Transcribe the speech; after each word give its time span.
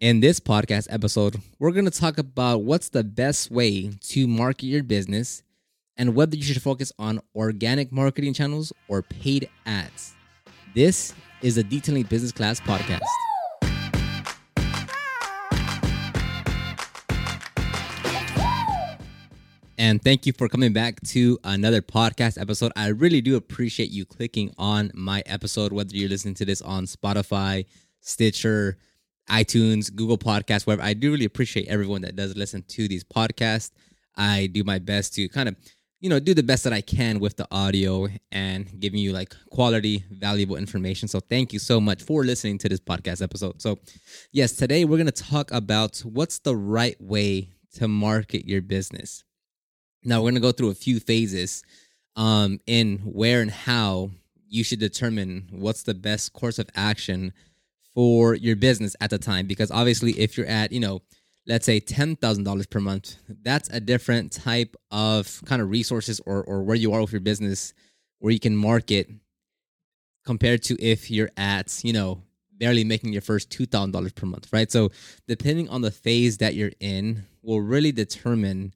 In 0.00 0.20
this 0.20 0.40
podcast 0.40 0.86
episode, 0.88 1.36
we're 1.58 1.72
going 1.72 1.84
to 1.84 1.90
talk 1.90 2.16
about 2.16 2.62
what's 2.62 2.88
the 2.88 3.04
best 3.04 3.50
way 3.50 3.90
to 4.00 4.26
market 4.26 4.64
your 4.64 4.82
business 4.82 5.42
and 5.94 6.14
whether 6.14 6.36
you 6.36 6.42
should 6.42 6.62
focus 6.62 6.90
on 6.98 7.20
organic 7.36 7.92
marketing 7.92 8.32
channels 8.32 8.72
or 8.88 9.02
paid 9.02 9.50
ads. 9.66 10.14
This 10.74 11.12
is 11.42 11.58
a 11.58 11.62
Detailing 11.62 12.04
Business 12.04 12.32
Class 12.32 12.60
podcast. 12.60 13.02
And 19.76 20.02
thank 20.02 20.24
you 20.24 20.32
for 20.32 20.48
coming 20.48 20.72
back 20.72 20.98
to 21.08 21.38
another 21.44 21.82
podcast 21.82 22.40
episode. 22.40 22.72
I 22.74 22.86
really 22.86 23.20
do 23.20 23.36
appreciate 23.36 23.90
you 23.90 24.06
clicking 24.06 24.54
on 24.56 24.92
my 24.94 25.22
episode, 25.26 25.74
whether 25.74 25.94
you're 25.94 26.08
listening 26.08 26.36
to 26.36 26.46
this 26.46 26.62
on 26.62 26.86
Spotify, 26.86 27.66
Stitcher, 28.00 28.78
iTunes, 29.30 29.94
Google 29.94 30.18
Podcasts, 30.18 30.66
wherever. 30.66 30.82
I 30.82 30.92
do 30.92 31.12
really 31.12 31.24
appreciate 31.24 31.68
everyone 31.68 32.02
that 32.02 32.16
does 32.16 32.36
listen 32.36 32.62
to 32.68 32.88
these 32.88 33.04
podcasts. 33.04 33.70
I 34.16 34.48
do 34.52 34.64
my 34.64 34.78
best 34.78 35.14
to 35.14 35.28
kind 35.28 35.48
of, 35.48 35.56
you 36.00 36.10
know, 36.10 36.18
do 36.18 36.34
the 36.34 36.42
best 36.42 36.64
that 36.64 36.72
I 36.72 36.80
can 36.80 37.20
with 37.20 37.36
the 37.36 37.46
audio 37.50 38.08
and 38.32 38.80
giving 38.80 38.98
you 38.98 39.12
like 39.12 39.34
quality, 39.50 40.04
valuable 40.10 40.56
information. 40.56 41.08
So 41.08 41.20
thank 41.20 41.52
you 41.52 41.58
so 41.58 41.80
much 41.80 42.02
for 42.02 42.24
listening 42.24 42.58
to 42.58 42.68
this 42.68 42.80
podcast 42.80 43.22
episode. 43.22 43.62
So, 43.62 43.78
yes, 44.32 44.52
today 44.52 44.84
we're 44.84 44.96
going 44.96 45.06
to 45.06 45.12
talk 45.12 45.52
about 45.52 45.98
what's 45.98 46.40
the 46.40 46.56
right 46.56 47.00
way 47.00 47.50
to 47.74 47.86
market 47.86 48.46
your 48.46 48.62
business. 48.62 49.24
Now, 50.02 50.16
we're 50.18 50.30
going 50.30 50.34
to 50.36 50.40
go 50.40 50.52
through 50.52 50.70
a 50.70 50.74
few 50.74 50.98
phases 50.98 51.62
um, 52.16 52.58
in 52.66 52.98
where 52.98 53.42
and 53.42 53.50
how 53.50 54.10
you 54.48 54.64
should 54.64 54.80
determine 54.80 55.48
what's 55.52 55.84
the 55.84 55.94
best 55.94 56.32
course 56.32 56.58
of 56.58 56.68
action 56.74 57.32
for 57.94 58.34
your 58.34 58.56
business 58.56 58.94
at 59.00 59.10
the 59.10 59.18
time 59.18 59.46
because 59.46 59.70
obviously 59.70 60.12
if 60.12 60.36
you're 60.36 60.46
at 60.46 60.72
you 60.72 60.80
know 60.80 61.00
let's 61.46 61.66
say 61.66 61.80
$10,000 61.80 62.70
per 62.70 62.80
month 62.80 63.16
that's 63.42 63.68
a 63.70 63.80
different 63.80 64.32
type 64.32 64.76
of 64.90 65.42
kind 65.46 65.60
of 65.60 65.70
resources 65.70 66.20
or 66.26 66.42
or 66.44 66.62
where 66.62 66.76
you 66.76 66.92
are 66.92 67.00
with 67.00 67.12
your 67.12 67.20
business 67.20 67.72
where 68.18 68.32
you 68.32 68.40
can 68.40 68.56
market 68.56 69.10
compared 70.24 70.62
to 70.62 70.80
if 70.82 71.10
you're 71.10 71.30
at 71.36 71.80
you 71.82 71.92
know 71.92 72.22
barely 72.52 72.84
making 72.84 73.10
your 73.10 73.22
first 73.22 73.48
$2,000 73.50 74.14
per 74.14 74.26
month 74.26 74.52
right? 74.52 74.70
So 74.70 74.90
depending 75.26 75.68
on 75.70 75.80
the 75.80 75.90
phase 75.90 76.38
that 76.38 76.54
you're 76.54 76.72
in 76.78 77.24
will 77.42 77.60
really 77.60 77.90
determine 77.90 78.74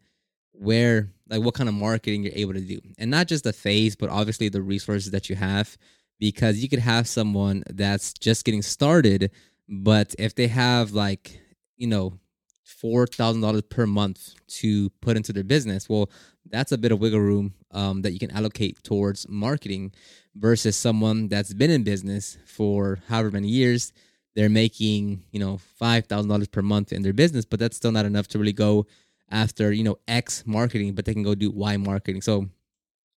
where 0.53 1.11
like 1.28 1.43
what 1.43 1.55
kind 1.55 1.69
of 1.69 1.75
marketing 1.75 2.23
you're 2.23 2.33
able 2.34 2.55
to 2.55 2.61
do. 2.61 2.81
And 2.99 3.11
not 3.11 3.28
just 3.28 3.45
the 3.45 3.53
phase 3.53 3.95
but 3.95 4.09
obviously 4.09 4.49
the 4.49 4.62
resources 4.62 5.11
that 5.12 5.28
you 5.28 5.37
have 5.37 5.77
because 6.19 6.59
you 6.62 6.69
could 6.69 6.79
have 6.79 7.07
someone 7.07 7.62
that's 7.70 8.12
just 8.12 8.45
getting 8.45 8.62
started, 8.62 9.31
but 9.69 10.15
if 10.19 10.34
they 10.34 10.48
have 10.48 10.93
like, 10.93 11.41
you 11.77 11.87
know, 11.87 12.15
four 12.62 13.06
thousand 13.06 13.43
dollars 13.43 13.62
per 13.62 13.87
month 13.87 14.34
to 14.47 14.91
put 15.01 15.17
into 15.17 15.33
their 15.33 15.45
business, 15.45 15.89
well, 15.89 16.11
that's 16.51 16.73
a 16.73 16.79
bit 16.79 16.93
of 16.93 17.01
wiggle 17.01 17.21
room 17.21 17.55
um, 17.71 18.03
that 18.03 18.12
you 18.12 18.19
can 18.19 18.31
allocate 18.31 18.83
towards 18.83 19.27
marketing 19.29 19.93
versus 20.34 20.77
someone 20.77 21.29
that's 21.29 21.55
been 21.55 21.71
in 21.71 21.83
business 21.83 22.39
for 22.47 22.99
however 23.09 23.31
many 23.31 23.49
years. 23.49 23.93
They're 24.34 24.49
making, 24.49 25.23
you 25.31 25.41
know, 25.41 25.59
five 25.59 26.06
thousand 26.06 26.28
dollars 26.28 26.49
per 26.49 26.62
month 26.62 26.93
in 26.93 27.03
their 27.03 27.12
business, 27.12 27.45
but 27.45 27.61
that's 27.61 27.77
still 27.77 27.93
not 27.93 28.06
enough 28.06 28.28
to 28.28 28.39
really 28.39 28.53
go 28.53 28.87
after, 29.31 29.73
you 29.73 29.84
know, 29.84 29.99
X 30.06 30.45
marketing, 30.47 30.95
but 30.95 31.05
they 31.05 31.15
can 31.15 31.23
go 31.23 31.34
do 31.34 31.51
Y 31.51 31.77
marketing. 31.77 32.21
So 32.21 32.49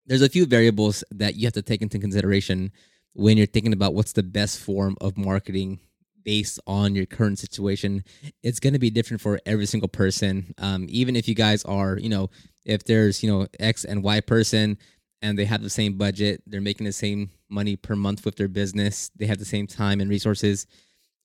there's 0.07 0.21
a 0.21 0.29
few 0.29 0.45
variables 0.45 1.03
that 1.11 1.35
you 1.35 1.45
have 1.45 1.53
to 1.53 1.61
take 1.61 1.81
into 1.81 1.99
consideration 1.99 2.71
when 3.13 3.37
you're 3.37 3.47
thinking 3.47 3.73
about 3.73 3.93
what's 3.93 4.13
the 4.13 4.23
best 4.23 4.59
form 4.59 4.95
of 5.01 5.17
marketing 5.17 5.79
based 6.23 6.59
on 6.67 6.95
your 6.95 7.05
current 7.05 7.39
situation. 7.39 8.03
It's 8.43 8.59
going 8.59 8.73
to 8.73 8.79
be 8.79 8.89
different 8.89 9.21
for 9.21 9.39
every 9.45 9.65
single 9.65 9.87
person. 9.87 10.53
Um, 10.57 10.87
even 10.89 11.15
if 11.15 11.27
you 11.27 11.35
guys 11.35 11.63
are 11.65 11.97
you 11.97 12.09
know 12.09 12.29
if 12.65 12.83
there's 12.83 13.23
you 13.23 13.31
know 13.31 13.47
x 13.59 13.85
and 13.85 14.03
y 14.03 14.19
person 14.21 14.77
and 15.21 15.37
they 15.37 15.45
have 15.45 15.63
the 15.63 15.69
same 15.69 15.97
budget 15.97 16.43
they're 16.45 16.61
making 16.61 16.85
the 16.85 16.91
same 16.91 17.31
money 17.49 17.75
per 17.75 17.95
month 17.95 18.23
with 18.23 18.35
their 18.35 18.47
business 18.47 19.09
they 19.15 19.25
have 19.25 19.39
the 19.39 19.45
same 19.45 19.65
time 19.65 19.99
and 19.99 20.11
resources 20.11 20.67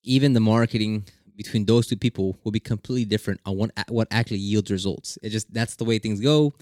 even 0.02 0.32
the 0.32 0.40
marketing 0.40 1.04
between 1.36 1.64
those 1.64 1.86
two 1.86 1.96
people 1.96 2.36
will 2.44 2.52
be 2.52 2.60
completely 2.60 3.04
different 3.04 3.40
on 3.44 3.56
what 3.56 3.70
what 3.88 4.08
actually 4.10 4.38
yields 4.38 4.70
results. 4.70 5.18
It 5.22 5.30
just 5.30 5.52
that's 5.52 5.76
the 5.76 5.84
way 5.84 5.98
things 5.98 6.20
go 6.20 6.52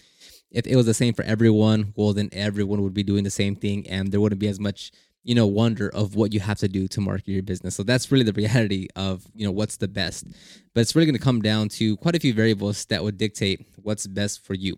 if 0.51 0.67
it 0.67 0.77
was 0.77 0.87
the 0.87 0.95
same 0.95 1.15
for 1.15 1.23
everyone, 1.23 1.93
well, 1.97 2.13
then 2.13 2.29
everyone 2.33 2.83
would 2.83 2.95
be 2.95 3.03
doing 3.03 3.25
the 3.25 3.31
same 3.31 3.57
thing, 3.57 3.89
and 3.89 4.11
there 4.11 4.21
wouldn't 4.21 4.41
be 4.41 4.49
as 4.49 4.59
much, 4.59 4.91
you 5.23 5.35
know, 5.35 5.47
wonder 5.47 5.89
of 5.91 6.17
what 6.17 6.33
you 6.33 6.41
have 6.41 6.59
to 6.59 6.69
do 6.69 6.89
to 6.89 7.01
market 7.01 7.29
your 7.29 7.43
business. 7.43 7.75
So 7.75 7.83
that's 7.83 8.11
really 8.11 8.25
the 8.25 8.33
reality 8.33 8.89
of, 8.97 9.25
you 9.35 9.47
know, 9.47 9.53
what's 9.53 9.77
the 9.77 9.89
best. 9.89 10.27
But 10.75 10.81
it's 10.81 10.95
really 10.95 11.07
going 11.07 11.19
to 11.19 11.23
come 11.23 11.43
down 11.43 11.69
to 11.71 11.97
quite 11.99 12.17
a 12.17 12.21
few 12.21 12.35
variables 12.35 12.85
that 12.87 13.03
would 13.03 13.19
dictate 13.19 13.67
what's 13.77 14.07
best 14.07 14.45
for 14.45 14.55
you. 14.55 14.77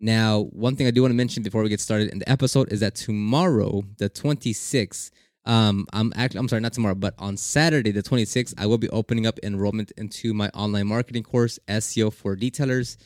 Now, 0.00 0.40
one 0.52 0.76
thing 0.76 0.86
I 0.86 0.90
do 0.90 1.02
want 1.02 1.12
to 1.12 1.16
mention 1.16 1.42
before 1.42 1.62
we 1.62 1.68
get 1.68 1.80
started 1.80 2.10
in 2.10 2.18
the 2.18 2.28
episode 2.28 2.72
is 2.72 2.80
that 2.80 2.94
tomorrow, 2.94 3.84
the 3.98 4.10
26th, 4.10 5.10
um, 5.46 5.86
I'm 5.92 6.12
actually 6.16 6.40
I'm 6.40 6.48
sorry, 6.48 6.60
not 6.60 6.72
tomorrow, 6.72 6.94
but 6.94 7.14
on 7.18 7.36
Saturday, 7.36 7.90
the 7.90 8.02
26th, 8.02 8.54
I 8.58 8.66
will 8.66 8.78
be 8.78 8.88
opening 8.90 9.26
up 9.26 9.38
enrollment 9.42 9.92
into 9.96 10.34
my 10.34 10.48
online 10.50 10.88
marketing 10.88 11.22
course, 11.22 11.58
SEO 11.68 12.12
for 12.12 12.36
Detailers. 12.36 12.96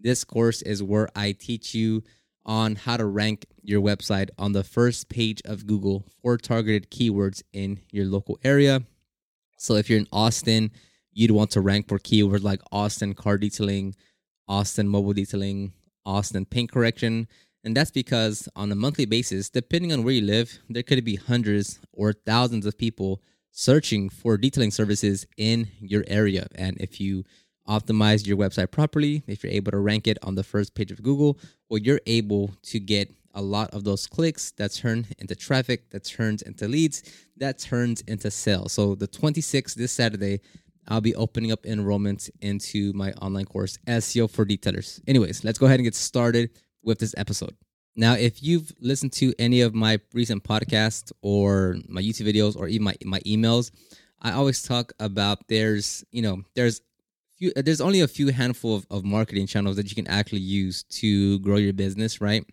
This 0.00 0.24
course 0.24 0.62
is 0.62 0.82
where 0.82 1.08
I 1.16 1.32
teach 1.32 1.74
you 1.74 2.02
on 2.46 2.76
how 2.76 2.96
to 2.96 3.04
rank 3.04 3.46
your 3.62 3.82
website 3.82 4.30
on 4.38 4.52
the 4.52 4.64
first 4.64 5.08
page 5.08 5.42
of 5.44 5.66
Google 5.66 6.04
for 6.22 6.38
targeted 6.38 6.90
keywords 6.90 7.42
in 7.52 7.80
your 7.90 8.06
local 8.06 8.38
area. 8.42 8.82
So 9.58 9.74
if 9.74 9.90
you're 9.90 9.98
in 9.98 10.08
Austin, 10.12 10.70
you'd 11.12 11.32
want 11.32 11.50
to 11.50 11.60
rank 11.60 11.88
for 11.88 11.98
keywords 11.98 12.42
like 12.42 12.62
Austin 12.72 13.14
car 13.14 13.36
detailing, 13.36 13.94
Austin 14.46 14.88
mobile 14.88 15.12
detailing, 15.12 15.72
Austin 16.06 16.46
paint 16.46 16.72
correction. 16.72 17.28
And 17.64 17.76
that's 17.76 17.90
because 17.90 18.48
on 18.56 18.72
a 18.72 18.76
monthly 18.76 19.04
basis, 19.04 19.50
depending 19.50 19.92
on 19.92 20.04
where 20.04 20.14
you 20.14 20.22
live, 20.22 20.58
there 20.70 20.84
could 20.84 21.04
be 21.04 21.16
hundreds 21.16 21.80
or 21.92 22.12
thousands 22.12 22.64
of 22.64 22.78
people 22.78 23.20
searching 23.50 24.08
for 24.08 24.38
detailing 24.38 24.70
services 24.70 25.26
in 25.36 25.68
your 25.80 26.04
area. 26.06 26.46
And 26.54 26.80
if 26.80 27.00
you 27.00 27.24
optimize 27.68 28.26
your 28.26 28.36
website 28.36 28.70
properly, 28.70 29.22
if 29.26 29.44
you're 29.44 29.52
able 29.52 29.72
to 29.72 29.78
rank 29.78 30.06
it 30.06 30.18
on 30.22 30.34
the 30.34 30.42
first 30.42 30.74
page 30.74 30.90
of 30.90 31.02
Google, 31.02 31.38
well, 31.68 31.78
you're 31.78 32.00
able 32.06 32.50
to 32.62 32.80
get 32.80 33.12
a 33.34 33.42
lot 33.42 33.70
of 33.72 33.84
those 33.84 34.06
clicks 34.06 34.50
that 34.52 34.72
turn 34.72 35.06
into 35.18 35.36
traffic, 35.36 35.90
that 35.90 36.04
turns 36.04 36.42
into 36.42 36.66
leads, 36.66 37.02
that 37.36 37.58
turns 37.58 38.00
into 38.02 38.30
sales. 38.30 38.72
So 38.72 38.94
the 38.94 39.06
26th, 39.06 39.74
this 39.74 39.92
Saturday, 39.92 40.40
I'll 40.88 41.00
be 41.02 41.14
opening 41.14 41.52
up 41.52 41.66
enrollment 41.66 42.30
into 42.40 42.92
my 42.94 43.12
online 43.12 43.44
course, 43.44 43.78
SEO 43.86 44.30
for 44.30 44.46
Detailers. 44.46 45.00
Anyways, 45.06 45.44
let's 45.44 45.58
go 45.58 45.66
ahead 45.66 45.78
and 45.78 45.84
get 45.84 45.94
started 45.94 46.50
with 46.82 46.98
this 46.98 47.14
episode. 47.16 47.54
Now, 47.94 48.14
if 48.14 48.42
you've 48.42 48.72
listened 48.80 49.12
to 49.14 49.34
any 49.38 49.60
of 49.60 49.74
my 49.74 50.00
recent 50.14 50.44
podcasts 50.44 51.12
or 51.20 51.76
my 51.88 52.00
YouTube 52.00 52.32
videos 52.32 52.56
or 52.56 52.68
even 52.68 52.84
my, 52.84 52.94
my 53.04 53.20
emails, 53.20 53.70
I 54.20 54.32
always 54.32 54.62
talk 54.62 54.92
about 54.98 55.46
there's, 55.48 56.04
you 56.10 56.22
know, 56.22 56.42
there's 56.54 56.80
few 57.38 57.52
uh, 57.56 57.62
there's 57.62 57.80
only 57.80 58.00
a 58.00 58.08
few 58.08 58.28
handful 58.28 58.76
of, 58.76 58.86
of 58.90 59.04
marketing 59.04 59.46
channels 59.46 59.76
that 59.76 59.88
you 59.88 59.94
can 59.94 60.06
actually 60.06 60.40
use 60.40 60.82
to 60.84 61.38
grow 61.40 61.56
your 61.56 61.72
business 61.72 62.20
right? 62.20 62.44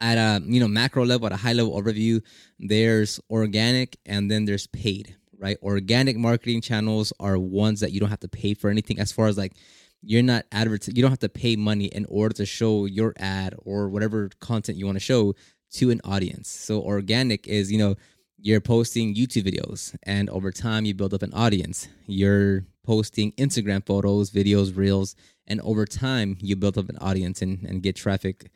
At 0.00 0.18
a 0.18 0.42
you 0.44 0.60
know 0.60 0.68
macro 0.68 1.04
level 1.04 1.26
at 1.26 1.32
a 1.32 1.36
high 1.36 1.52
level 1.52 1.80
overview 1.80 2.22
there's 2.58 3.20
organic 3.30 3.96
and 4.06 4.30
then 4.30 4.44
there's 4.44 4.66
paid 4.66 5.16
right? 5.38 5.58
Organic 5.62 6.16
marketing 6.16 6.60
channels 6.60 7.12
are 7.20 7.38
ones 7.38 7.80
that 7.80 7.92
you 7.92 8.00
don't 8.00 8.08
have 8.08 8.20
to 8.20 8.28
pay 8.28 8.54
for 8.54 8.70
anything 8.70 8.98
as 8.98 9.12
far 9.12 9.26
as 9.26 9.36
like 9.36 9.52
you're 10.02 10.22
not 10.22 10.44
advertising 10.52 10.96
you 10.96 11.02
don't 11.02 11.10
have 11.10 11.18
to 11.18 11.28
pay 11.28 11.56
money 11.56 11.86
in 11.86 12.04
order 12.06 12.34
to 12.34 12.46
show 12.46 12.86
your 12.86 13.14
ad 13.18 13.54
or 13.64 13.88
whatever 13.88 14.30
content 14.40 14.78
you 14.78 14.86
want 14.86 14.96
to 14.96 15.00
show 15.00 15.34
to 15.74 15.90
an 15.90 16.00
audience. 16.04 16.48
So 16.48 16.80
organic 16.80 17.46
is 17.46 17.70
you 17.70 17.78
know 17.78 17.96
you're 18.38 18.60
posting 18.60 19.14
youtube 19.14 19.44
videos 19.44 19.96
and 20.02 20.28
over 20.30 20.50
time 20.50 20.84
you 20.84 20.94
build 20.94 21.14
up 21.14 21.22
an 21.22 21.32
audience 21.34 21.88
you're 22.06 22.64
posting 22.84 23.32
Instagram 23.32 23.84
photos, 23.84 24.30
videos, 24.30 24.76
reels, 24.76 25.16
and 25.46 25.60
over 25.62 25.84
time 25.84 26.36
you 26.40 26.54
build 26.54 26.78
up 26.78 26.88
an 26.88 26.98
audience 26.98 27.42
and, 27.42 27.64
and 27.64 27.82
get 27.82 27.96
traffic. 27.96 28.50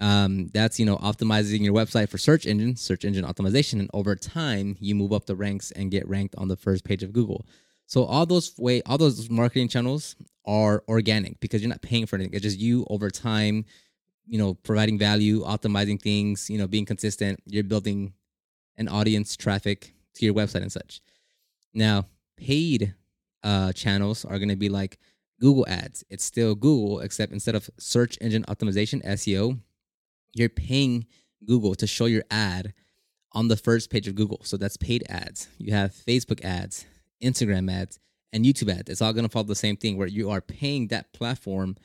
Um, 0.00 0.48
that's 0.52 0.80
you 0.80 0.86
know 0.86 0.96
optimizing 0.96 1.60
your 1.60 1.74
website 1.74 2.08
for 2.08 2.18
search 2.18 2.46
engine, 2.46 2.76
search 2.76 3.04
engine 3.04 3.24
optimization, 3.24 3.74
and 3.74 3.90
over 3.92 4.16
time 4.16 4.76
you 4.80 4.94
move 4.94 5.12
up 5.12 5.26
the 5.26 5.36
ranks 5.36 5.70
and 5.72 5.90
get 5.90 6.08
ranked 6.08 6.34
on 6.36 6.48
the 6.48 6.56
first 6.56 6.84
page 6.84 7.02
of 7.02 7.12
Google. 7.12 7.46
So 7.86 8.04
all 8.04 8.26
those 8.26 8.54
way, 8.58 8.82
all 8.86 8.98
those 8.98 9.28
marketing 9.30 9.68
channels 9.68 10.16
are 10.46 10.82
organic 10.88 11.38
because 11.40 11.62
you're 11.62 11.68
not 11.68 11.82
paying 11.82 12.06
for 12.06 12.16
anything. 12.16 12.34
It's 12.34 12.42
just 12.42 12.58
you 12.58 12.86
over 12.90 13.08
time, 13.10 13.66
you 14.26 14.38
know, 14.38 14.54
providing 14.54 14.98
value, 14.98 15.44
optimizing 15.44 16.00
things, 16.00 16.50
you 16.50 16.58
know, 16.58 16.66
being 16.66 16.86
consistent. 16.86 17.40
You're 17.46 17.62
building 17.62 18.14
an 18.76 18.88
audience, 18.88 19.36
traffic 19.36 19.94
to 20.14 20.24
your 20.24 20.34
website 20.34 20.62
and 20.62 20.72
such. 20.72 21.00
Now, 21.72 22.06
paid 22.36 22.94
uh, 23.42 23.72
channels 23.72 24.24
are 24.24 24.38
going 24.38 24.48
to 24.48 24.56
be 24.56 24.68
like 24.68 24.98
Google 25.40 25.66
ads. 25.68 26.04
It's 26.08 26.24
still 26.24 26.54
Google, 26.54 27.00
except 27.00 27.32
instead 27.32 27.54
of 27.54 27.68
search 27.78 28.16
engine 28.20 28.44
optimization, 28.44 29.04
SEO, 29.04 29.58
you're 30.32 30.48
paying 30.48 31.06
Google 31.46 31.74
to 31.76 31.86
show 31.86 32.06
your 32.06 32.24
ad 32.30 32.72
on 33.32 33.48
the 33.48 33.56
first 33.56 33.90
page 33.90 34.08
of 34.08 34.14
Google. 34.14 34.40
So 34.44 34.56
that's 34.56 34.76
paid 34.76 35.04
ads. 35.08 35.48
You 35.58 35.72
have 35.72 35.92
Facebook 35.92 36.44
ads, 36.44 36.86
Instagram 37.22 37.70
ads, 37.70 37.98
and 38.32 38.44
YouTube 38.44 38.70
ads. 38.70 38.90
It's 38.90 39.02
all 39.02 39.12
going 39.12 39.24
to 39.24 39.30
follow 39.30 39.44
the 39.44 39.54
same 39.54 39.76
thing 39.76 39.96
where 39.96 40.08
you 40.08 40.30
are 40.30 40.40
paying 40.40 40.88
that 40.88 41.12
platform 41.12 41.76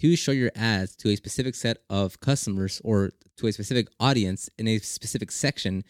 to 0.00 0.14
show 0.16 0.32
your 0.32 0.52
ads 0.54 0.94
to 0.96 1.10
a 1.10 1.16
specific 1.16 1.54
set 1.54 1.78
of 1.88 2.20
customers 2.20 2.80
or 2.84 3.12
to 3.38 3.46
a 3.46 3.52
specific 3.52 3.88
audience 3.98 4.50
in 4.58 4.68
a 4.68 4.78
specific 4.78 5.30
section 5.30 5.84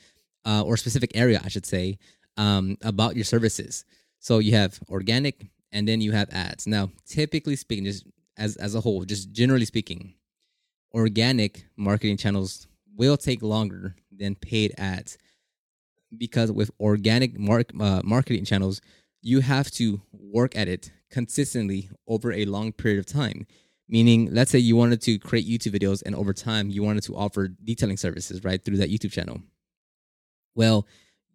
uh, 0.47 0.63
or 0.63 0.77
specific 0.77 1.11
area, 1.15 1.41
I 1.45 1.49
should 1.49 1.67
say, 1.67 1.99
um, 2.37 2.79
about 2.83 3.17
your 3.17 3.25
services. 3.25 3.85
So 4.21 4.39
you 4.39 4.53
have 4.55 4.79
organic 4.89 5.49
and 5.73 5.87
then 5.87 6.01
you 6.01 6.13
have 6.13 6.31
ads. 6.31 6.67
Now, 6.67 6.91
typically 7.07 7.57
speaking, 7.57 7.85
just 7.85 8.07
as, 8.39 8.57
as 8.57 8.75
a 8.75 8.81
whole, 8.81 9.05
just 9.05 9.33
generally 9.33 9.65
speaking, 9.65 10.15
organic 10.95 11.67
marketing 11.77 12.17
channels 12.17 12.67
will 12.97 13.17
take 13.17 13.43
longer 13.43 13.97
than 14.11 14.37
paid 14.37 14.73
ads 14.79 15.19
because 16.17 16.51
with 16.53 16.71
organic 16.81 17.39
mark, 17.39 17.71
uh, 17.79 18.01
marketing 18.05 18.45
channels, 18.45 18.81
you 19.21 19.41
have 19.41 19.71
to 19.73 20.01
work 20.13 20.57
at 20.57 20.69
it 20.69 20.93
consistently 21.11 21.91
over 22.07 22.33
a 22.33 22.45
long 22.45 22.73
period 22.73 22.99
of 22.99 23.07
time. 23.07 23.47
Meaning, 23.89 24.29
let's 24.33 24.51
say 24.51 24.59
you 24.59 24.77
wanted 24.77 25.01
to 25.03 25.19
create 25.19 25.47
YouTube 25.47 25.79
videos 25.79 26.03
and 26.05 26.15
over 26.15 26.33
time 26.33 26.71
you 26.71 26.83
wanted 26.83 27.05
to 27.05 27.17
offer 27.17 27.49
detailing 27.49 27.97
services, 27.97 28.43
right, 28.43 28.65
through 28.65 28.79
that 28.79 28.91
YouTube 28.91 29.13
channel. 29.13 29.41
Well, 30.57 30.87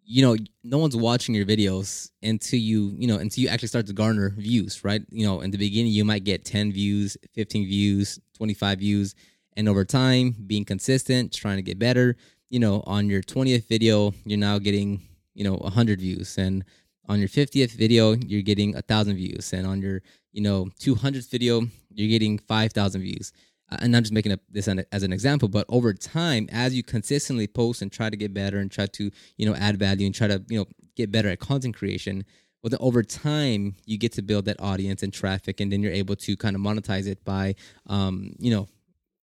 you 0.04 0.20
know, 0.20 0.36
no 0.64 0.78
one's 0.78 0.96
watching 0.96 1.34
your 1.34 1.46
videos 1.46 2.10
until 2.22 2.58
you, 2.58 2.94
you 2.98 3.06
know, 3.06 3.18
until 3.18 3.44
you 3.44 3.48
actually 3.48 3.68
start 3.68 3.86
to 3.86 3.92
garner 3.92 4.34
views, 4.36 4.84
right? 4.84 5.00
You 5.10 5.24
know, 5.24 5.40
in 5.40 5.52
the 5.52 5.56
beginning, 5.56 5.92
you 5.92 6.04
might 6.04 6.24
get 6.24 6.44
10 6.44 6.72
views, 6.72 7.16
15 7.32 7.66
views, 7.66 8.18
25 8.36 8.80
views. 8.80 9.14
And 9.56 9.68
over 9.68 9.84
time, 9.84 10.34
being 10.46 10.64
consistent, 10.64 11.32
trying 11.32 11.56
to 11.56 11.62
get 11.62 11.78
better, 11.78 12.16
you 12.50 12.58
know, 12.58 12.82
on 12.86 13.08
your 13.08 13.22
20th 13.22 13.68
video, 13.68 14.12
you're 14.24 14.38
now 14.38 14.58
getting, 14.58 15.00
you 15.34 15.44
know, 15.44 15.54
100 15.54 16.00
views. 16.00 16.36
And 16.36 16.64
on 17.08 17.20
your 17.20 17.28
50th 17.28 17.72
video, 17.72 18.14
you're 18.14 18.42
getting 18.42 18.74
a 18.76 18.82
thousand 18.82 19.16
views. 19.16 19.52
And 19.52 19.66
on 19.66 19.80
your, 19.80 20.02
you 20.32 20.42
know, 20.42 20.68
200th 20.80 21.30
video, 21.30 21.62
you're 21.94 22.10
getting 22.10 22.38
5,000 22.38 23.00
views. 23.00 23.32
And 23.80 23.96
I'm 23.96 24.02
just 24.02 24.12
making 24.12 24.36
this 24.50 24.68
as 24.68 25.02
an 25.02 25.12
example, 25.12 25.48
but 25.48 25.66
over 25.68 25.94
time, 25.94 26.48
as 26.52 26.74
you 26.74 26.82
consistently 26.82 27.46
post 27.46 27.82
and 27.82 27.90
try 27.90 28.10
to 28.10 28.16
get 28.16 28.34
better 28.34 28.58
and 28.58 28.70
try 28.70 28.86
to, 28.86 29.10
you 29.36 29.46
know, 29.46 29.54
add 29.54 29.78
value 29.78 30.06
and 30.06 30.14
try 30.14 30.26
to, 30.28 30.42
you 30.48 30.58
know, 30.58 30.66
get 30.96 31.10
better 31.10 31.28
at 31.28 31.40
content 31.40 31.76
creation, 31.76 32.24
well, 32.62 32.70
then 32.70 32.78
over 32.80 33.02
time, 33.02 33.74
you 33.86 33.98
get 33.98 34.12
to 34.12 34.22
build 34.22 34.44
that 34.44 34.60
audience 34.60 35.02
and 35.02 35.12
traffic, 35.12 35.60
and 35.60 35.72
then 35.72 35.82
you're 35.82 35.92
able 35.92 36.16
to 36.16 36.36
kind 36.36 36.54
of 36.54 36.62
monetize 36.62 37.06
it 37.06 37.24
by, 37.24 37.54
um, 37.86 38.34
you 38.38 38.50
know, 38.50 38.68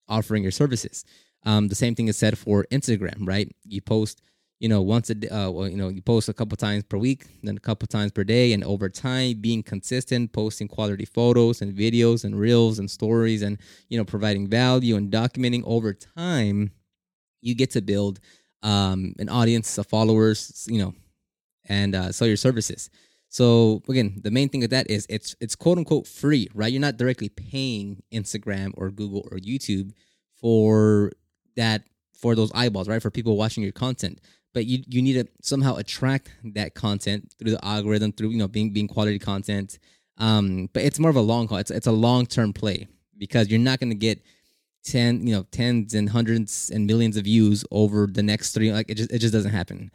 offering 0.07 0.44
your 0.44 0.51
services. 0.51 1.03
Um, 1.44 1.68
the 1.68 1.75
same 1.75 1.95
thing 1.95 2.07
is 2.07 2.18
said 2.18 2.38
for 2.38 2.65
Instagram, 2.71 3.27
right? 3.27 3.53
You 3.65 3.81
post 3.81 4.21
you 4.60 4.69
know, 4.69 4.81
once 4.81 5.10
a 5.10 5.16
day, 5.16 5.28
uh, 5.28 5.50
well, 5.50 5.68
you 5.68 5.75
know, 5.75 5.90
you 5.90 6.02
post 6.02 6.30
a 6.30 6.34
couple 6.34 6.56
times 6.56 6.84
per 6.84 6.98
week, 6.98 7.25
then 7.44 7.57
a 7.57 7.60
couple 7.60 7.88
times 7.88 8.12
per 8.12 8.24
day, 8.24 8.54
and 8.54 8.63
over 8.63 8.90
time, 8.90 9.40
being 9.42 9.62
consistent, 9.62 10.31
posting 10.31 10.68
quality 10.68 11.06
photos 11.06 11.62
and 11.62 11.78
videos 11.78 12.24
and 12.24 12.40
reels 12.40 12.80
and 12.80 12.90
stories, 12.90 13.42
and 13.42 13.57
you 13.90 13.98
know, 13.98 14.06
providing 14.06 14.48
value 14.48 14.96
and 14.96 15.12
documenting 15.12 15.63
over 15.66 15.94
time, 15.94 16.72
you 17.42 17.54
get 17.54 17.72
to 17.72 17.81
build 17.81 18.19
um, 18.63 19.13
an 19.19 19.30
audience 19.30 19.78
of 19.78 19.88
followers, 19.88 20.66
you 20.69 20.80
know, 20.80 20.94
and 21.66 21.94
uh, 21.94 22.12
sell 22.12 22.28
your 22.28 22.38
services. 22.38 22.90
So 23.30 23.84
again, 23.90 24.22
the 24.24 24.31
main 24.31 24.48
thing 24.48 24.63
of 24.63 24.69
that 24.69 24.90
is 24.90 25.06
it's 25.10 25.36
it's 25.42 25.56
quote 25.56 25.78
unquote 25.78 26.07
free, 26.07 26.48
right? 26.54 26.72
You're 26.72 26.80
not 26.80 26.96
directly 26.96 27.28
paying 27.28 28.02
Instagram 28.13 28.72
or 28.78 28.90
Google 28.90 29.28
or 29.30 29.38
YouTube 29.38 29.92
for 30.40 31.12
that 31.57 31.84
for 32.13 32.34
those 32.36 32.52
eyeballs, 32.56 32.88
right? 32.88 33.02
For 33.02 33.12
people 33.12 33.36
watching 33.36 33.62
your 33.62 33.74
content 33.74 34.22
but 34.56 34.66
you 34.66 34.81
you 34.88 35.02
need 35.02 35.13
to 35.13 35.28
somehow 35.42 35.75
attract 35.75 36.31
that 36.56 36.74
content 36.74 37.31
through 37.38 37.52
the 37.52 37.63
algorithm 37.63 38.13
through 38.13 38.30
you 38.30 38.38
know 38.38 38.48
being 38.48 38.72
being 38.72 38.88
quality 38.88 39.19
content. 39.19 39.78
Um 40.18 40.69
but 40.74 40.84
it's 40.84 40.98
more 40.98 41.12
of 41.12 41.18
a 41.18 41.22
long 41.22 41.48
haul. 41.48 41.60
It's, 41.60 41.69
it's 41.69 41.88
a 41.88 41.92
long-term 41.92 42.54
play 42.54 42.88
because 43.18 43.50
you're 43.50 43.60
not 43.60 43.80
going 43.80 43.92
to 43.92 43.96
get 43.96 44.24
10 44.86 45.28
you 45.28 45.36
know 45.36 45.44
tens 45.52 45.94
and 45.94 46.10
hundreds 46.10 46.72
and 46.74 46.88
millions 46.88 47.18
of 47.18 47.25
views 47.25 47.66
over 47.69 48.07
the 48.07 48.24
next 48.24 48.54
three 48.54 48.72
like 48.72 48.90
it 48.90 48.96
just 48.96 49.12
it 49.12 49.19
just 49.19 49.34
doesn't 49.34 49.52
happen. 49.52 49.92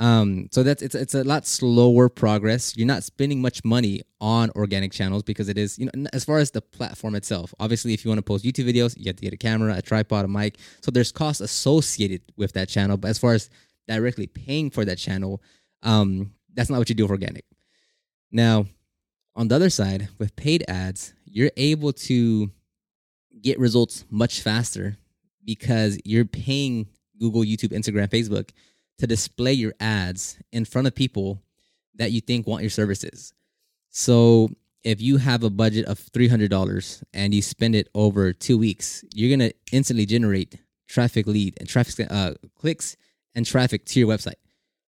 Um 0.00 0.48
so 0.50 0.64
that's 0.64 0.82
it's 0.82 0.96
it's 0.96 1.14
a 1.14 1.22
lot 1.22 1.46
slower 1.46 2.08
progress. 2.08 2.76
You're 2.76 2.88
not 2.88 3.04
spending 3.04 3.40
much 3.40 3.64
money 3.64 4.02
on 4.20 4.50
organic 4.56 4.90
channels 4.90 5.22
because 5.22 5.48
it 5.48 5.56
is 5.56 5.78
you 5.78 5.86
know 5.86 6.08
as 6.12 6.24
far 6.24 6.38
as 6.38 6.50
the 6.50 6.60
platform 6.60 7.14
itself 7.14 7.54
obviously 7.60 7.94
if 7.94 8.04
you 8.04 8.10
want 8.10 8.18
to 8.18 8.22
post 8.22 8.44
youtube 8.44 8.68
videos 8.68 8.94
you 8.98 9.06
have 9.06 9.16
to 9.16 9.22
get 9.22 9.32
a 9.32 9.36
camera 9.36 9.76
a 9.76 9.82
tripod 9.82 10.24
a 10.24 10.28
mic. 10.28 10.58
So 10.82 10.90
there's 10.90 11.12
costs 11.12 11.40
associated 11.40 12.22
with 12.36 12.52
that 12.54 12.68
channel 12.68 12.96
but 12.96 13.08
as 13.08 13.18
far 13.18 13.34
as 13.34 13.48
directly 13.90 14.26
paying 14.26 14.70
for 14.70 14.84
that 14.84 14.98
channel, 14.98 15.42
um, 15.82 16.32
that's 16.54 16.70
not 16.70 16.78
what 16.78 16.88
you 16.88 16.94
do 16.94 17.04
with 17.04 17.10
organic. 17.10 17.44
Now, 18.30 18.66
on 19.34 19.48
the 19.48 19.56
other 19.56 19.70
side, 19.70 20.08
with 20.18 20.36
paid 20.36 20.64
ads, 20.68 21.12
you're 21.24 21.50
able 21.56 21.92
to 21.92 22.50
get 23.42 23.58
results 23.58 24.04
much 24.10 24.42
faster 24.42 24.96
because 25.44 25.98
you're 26.04 26.24
paying 26.24 26.86
Google, 27.18 27.42
YouTube, 27.42 27.72
Instagram, 27.72 28.08
Facebook 28.08 28.50
to 28.98 29.06
display 29.06 29.52
your 29.52 29.74
ads 29.80 30.38
in 30.52 30.64
front 30.64 30.86
of 30.86 30.94
people 30.94 31.42
that 31.96 32.12
you 32.12 32.20
think 32.20 32.46
want 32.46 32.62
your 32.62 32.70
services. 32.70 33.32
So 33.88 34.50
if 34.84 35.00
you 35.00 35.16
have 35.16 35.42
a 35.42 35.50
budget 35.50 35.86
of 35.86 35.98
$300 35.98 37.02
and 37.12 37.34
you 37.34 37.42
spend 37.42 37.74
it 37.74 37.88
over 37.94 38.32
two 38.32 38.56
weeks, 38.56 39.04
you're 39.14 39.36
going 39.36 39.50
to 39.50 39.54
instantly 39.72 40.06
generate 40.06 40.56
traffic 40.86 41.26
lead 41.26 41.56
and 41.58 41.68
traffic 41.68 42.06
uh, 42.10 42.34
clicks 42.56 42.96
and 43.34 43.46
traffic 43.46 43.84
to 43.86 44.00
your 44.00 44.08
website, 44.08 44.34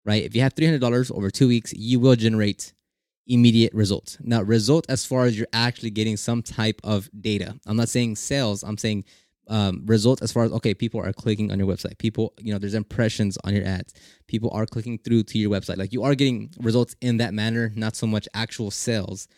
right? 0.04 0.22
If 0.22 0.34
you 0.34 0.42
have 0.42 0.54
$300 0.54 1.12
over 1.12 1.30
two 1.30 1.48
weeks, 1.48 1.72
you 1.74 2.00
will 2.00 2.16
generate 2.16 2.72
immediate 3.26 3.72
results. 3.72 4.18
Now, 4.20 4.42
result 4.42 4.86
as 4.88 5.04
far 5.04 5.24
as 5.24 5.38
you're 5.38 5.46
actually 5.52 5.90
getting 5.90 6.16
some 6.16 6.42
type 6.42 6.80
of 6.82 7.08
data. 7.20 7.58
I'm 7.66 7.76
not 7.76 7.88
saying 7.88 8.16
sales, 8.16 8.62
I'm 8.62 8.78
saying 8.78 9.04
um, 9.48 9.84
as 9.88 10.32
far 10.32 10.44
as 10.44 10.52
okay, 10.52 10.72
people 10.72 11.00
are 11.00 11.12
clicking 11.12 11.50
on 11.50 11.58
your 11.58 11.68
website. 11.68 11.98
People, 11.98 12.32
you 12.38 12.52
know, 12.52 12.58
there's 12.58 12.74
impressions 12.74 13.36
on 13.44 13.54
your 13.54 13.66
ads. 13.66 13.92
People 14.28 14.50
are 14.52 14.66
clicking 14.66 14.98
through 14.98 15.24
to 15.24 15.38
your 15.38 15.50
website. 15.50 15.78
Like 15.78 15.92
you 15.92 16.04
are 16.04 16.14
getting 16.14 16.50
results 16.58 16.94
in 17.00 17.16
that 17.18 17.34
manner, 17.34 17.72
not 17.74 17.96
so 17.96 18.06
much 18.06 18.28
actual 18.34 18.70
sales. 18.70 19.28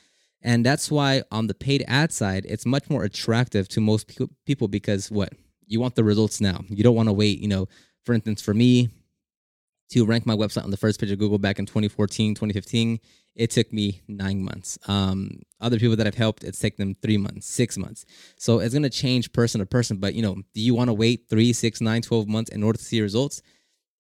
And 0.43 0.65
that's 0.65 0.91
why 0.91 1.23
on 1.33 1.47
the 1.47 1.55
paid 1.55 1.85
ad 1.89 2.13
side, 2.13 2.45
it's 2.47 2.67
much 2.67 2.91
more 2.91 3.03
attractive 3.03 3.67
to 3.69 3.81
most 3.81 4.13
people 4.45 4.69
because 4.69 5.11
what? 5.11 5.33
You 5.67 5.81
want 5.81 5.95
the 5.95 6.05
results 6.05 6.41
now. 6.41 6.61
You 6.69 6.85
don't 6.85 6.95
want 6.95 7.09
to 7.09 7.15
wait, 7.15 7.41
you 7.41 7.49
know, 7.49 7.67
for 8.05 8.15
instance, 8.15 8.43
for 8.43 8.55
me 8.55 8.91
to 9.91 10.05
rank 10.05 10.27
my 10.27 10.35
website 10.35 10.65
on 10.65 10.71
the 10.71 10.77
first 10.77 11.01
page 11.01 11.11
of 11.11 11.19
Google 11.19 11.39
back 11.39 11.59
in 11.59 11.67
2014, 11.67 12.35
2015, 12.35 12.99
it 13.35 13.51
took 13.51 13.73
me 13.73 14.01
nine 14.09 14.43
months. 14.43 14.79
Um, 14.87 15.43
other 15.61 15.79
people 15.79 15.97
that 15.97 16.07
I've 16.07 16.15
helped, 16.15 16.45
it's 16.45 16.59
taken 16.59 16.87
them 16.87 16.97
three 17.03 17.17
months, 17.17 17.47
six 17.47 17.77
months. 17.77 18.05
So 18.37 18.61
it's 18.61 18.75
going 18.75 18.85
to 18.85 18.91
change 18.91 19.33
person 19.33 19.59
to 19.59 19.67
person. 19.67 19.97
But, 19.97 20.15
you 20.15 20.23
know, 20.23 20.37
do 20.55 20.61
you 20.61 20.75
want 20.75 20.89
to 20.89 20.95
wait 20.95 21.25
three, 21.29 21.53
six, 21.53 21.81
nine, 21.81 22.03
12 22.03 22.29
months 22.29 22.51
in 22.51 22.63
order 22.63 22.79
to 22.79 22.85
see 22.85 23.01
results? 23.01 23.43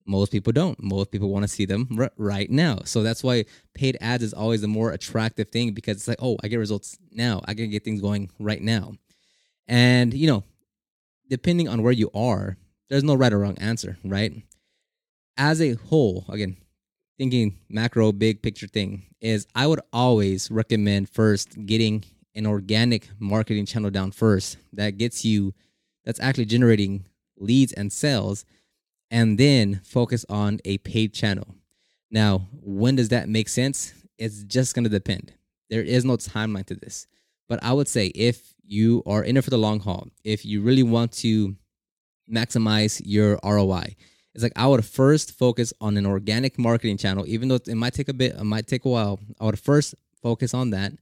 Most 0.06 0.30
people 0.30 0.52
don't. 0.52 0.80
Most 0.82 1.10
people 1.10 1.30
want 1.30 1.44
to 1.44 1.48
see 1.48 1.64
them 1.64 1.88
r- 1.98 2.12
right 2.16 2.50
now. 2.50 2.80
So 2.84 3.02
that's 3.02 3.24
why 3.24 3.46
paid 3.72 3.96
ads 4.00 4.22
is 4.22 4.34
always 4.34 4.60
the 4.60 4.68
more 4.68 4.92
attractive 4.92 5.48
thing 5.48 5.72
because 5.72 5.96
it's 5.96 6.08
like, 6.08 6.18
oh, 6.20 6.36
I 6.42 6.48
get 6.48 6.58
results 6.58 6.98
now. 7.10 7.40
I 7.46 7.54
can 7.54 7.70
get 7.70 7.84
things 7.84 8.00
going 8.00 8.30
right 8.38 8.60
now. 8.60 8.92
And, 9.66 10.12
you 10.12 10.26
know, 10.26 10.44
depending 11.30 11.68
on 11.68 11.82
where 11.82 11.92
you 11.92 12.10
are, 12.14 12.58
there's 12.88 13.04
no 13.04 13.14
right 13.14 13.32
or 13.32 13.38
wrong 13.38 13.58
answer, 13.58 13.98
right? 14.04 14.32
As 15.36 15.60
a 15.60 15.74
whole, 15.74 16.24
again, 16.28 16.56
thinking 17.18 17.58
macro, 17.68 18.12
big 18.12 18.42
picture 18.42 18.66
thing, 18.66 19.06
is 19.20 19.46
I 19.54 19.66
would 19.66 19.80
always 19.92 20.50
recommend 20.50 21.08
first 21.08 21.66
getting 21.66 22.04
an 22.34 22.46
organic 22.46 23.08
marketing 23.18 23.66
channel 23.66 23.90
down 23.90 24.10
first 24.10 24.58
that 24.72 24.98
gets 24.98 25.24
you, 25.24 25.54
that's 26.04 26.20
actually 26.20 26.46
generating 26.46 27.06
leads 27.38 27.72
and 27.72 27.92
sales, 27.92 28.44
and 29.10 29.38
then 29.38 29.80
focus 29.84 30.24
on 30.28 30.60
a 30.64 30.78
paid 30.78 31.14
channel. 31.14 31.54
Now, 32.10 32.48
when 32.60 32.96
does 32.96 33.08
that 33.08 33.28
make 33.28 33.48
sense? 33.48 33.92
It's 34.18 34.42
just 34.44 34.74
going 34.74 34.84
to 34.84 34.90
depend. 34.90 35.32
There 35.70 35.82
is 35.82 36.04
no 36.04 36.16
timeline 36.16 36.66
to 36.66 36.74
this. 36.74 37.06
But 37.48 37.62
I 37.62 37.72
would 37.72 37.88
say 37.88 38.06
if 38.08 38.54
you 38.66 39.02
are 39.06 39.22
in 39.22 39.36
it 39.36 39.44
for 39.44 39.50
the 39.50 39.58
long 39.58 39.80
haul, 39.80 40.08
if 40.22 40.44
you 40.44 40.62
really 40.62 40.82
want 40.82 41.12
to 41.12 41.56
maximize 42.30 43.00
your 43.04 43.38
ROI. 43.44 43.94
It's 44.34 44.42
like 44.42 44.52
I 44.56 44.66
would 44.66 44.84
first 44.84 45.32
focus 45.32 45.72
on 45.80 45.96
an 45.96 46.06
organic 46.06 46.58
marketing 46.58 46.96
channel, 46.96 47.24
even 47.26 47.48
though 47.48 47.56
it 47.66 47.74
might 47.74 47.94
take 47.94 48.08
a 48.08 48.14
bit, 48.14 48.34
it 48.34 48.44
might 48.44 48.66
take 48.66 48.84
a 48.84 48.88
while. 48.88 49.20
I 49.40 49.44
would 49.44 49.58
first 49.58 49.94
focus 50.22 50.54
on 50.54 50.70
that 50.70 50.92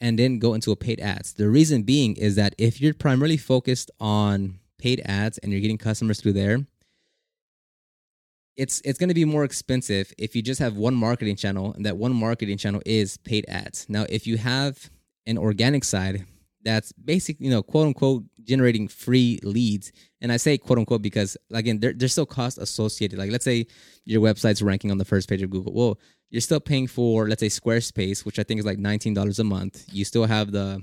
and 0.00 0.18
then 0.18 0.38
go 0.38 0.54
into 0.54 0.72
a 0.72 0.76
paid 0.76 1.00
ads. 1.00 1.34
The 1.34 1.48
reason 1.48 1.82
being 1.82 2.16
is 2.16 2.36
that 2.36 2.54
if 2.58 2.80
you're 2.80 2.94
primarily 2.94 3.36
focused 3.36 3.90
on 4.00 4.58
paid 4.78 5.02
ads 5.04 5.38
and 5.38 5.52
you're 5.52 5.60
getting 5.60 5.78
customers 5.78 6.20
through 6.20 6.32
there, 6.32 6.66
it's 8.56 8.80
it's 8.84 8.98
going 8.98 9.08
to 9.08 9.14
be 9.14 9.24
more 9.24 9.44
expensive 9.44 10.12
if 10.16 10.36
you 10.36 10.42
just 10.42 10.60
have 10.60 10.76
one 10.76 10.94
marketing 10.94 11.36
channel 11.36 11.72
and 11.74 11.84
that 11.84 11.96
one 11.96 12.14
marketing 12.14 12.56
channel 12.56 12.80
is 12.86 13.16
paid 13.18 13.44
ads. 13.48 13.86
Now, 13.88 14.06
if 14.08 14.26
you 14.26 14.36
have 14.38 14.90
an 15.26 15.38
organic 15.38 15.84
side 15.84 16.24
that's 16.64 16.92
basically 16.92 17.46
you 17.46 17.52
know, 17.52 17.62
quote 17.62 17.86
unquote 17.86 18.24
generating 18.42 18.88
free 18.88 19.38
leads. 19.42 19.92
And 20.20 20.32
I 20.32 20.38
say 20.38 20.58
quote 20.58 20.78
unquote 20.78 21.02
because 21.02 21.36
again, 21.52 21.80
there, 21.80 21.92
there's 21.92 22.12
still 22.12 22.26
cost 22.26 22.58
associated. 22.58 23.18
Like 23.18 23.30
let's 23.30 23.44
say 23.44 23.66
your 24.04 24.22
website's 24.22 24.62
ranking 24.62 24.90
on 24.90 24.98
the 24.98 25.04
first 25.04 25.28
page 25.28 25.42
of 25.42 25.50
Google. 25.50 25.72
Well, 25.72 25.98
you're 26.30 26.40
still 26.40 26.60
paying 26.60 26.86
for 26.86 27.28
let's 27.28 27.40
say 27.40 27.48
Squarespace, 27.48 28.24
which 28.24 28.38
I 28.38 28.42
think 28.42 28.58
is 28.58 28.66
like 28.66 28.78
nineteen 28.78 29.14
dollars 29.14 29.38
a 29.38 29.44
month. 29.44 29.84
You 29.92 30.04
still 30.04 30.24
have 30.24 30.50
the 30.50 30.82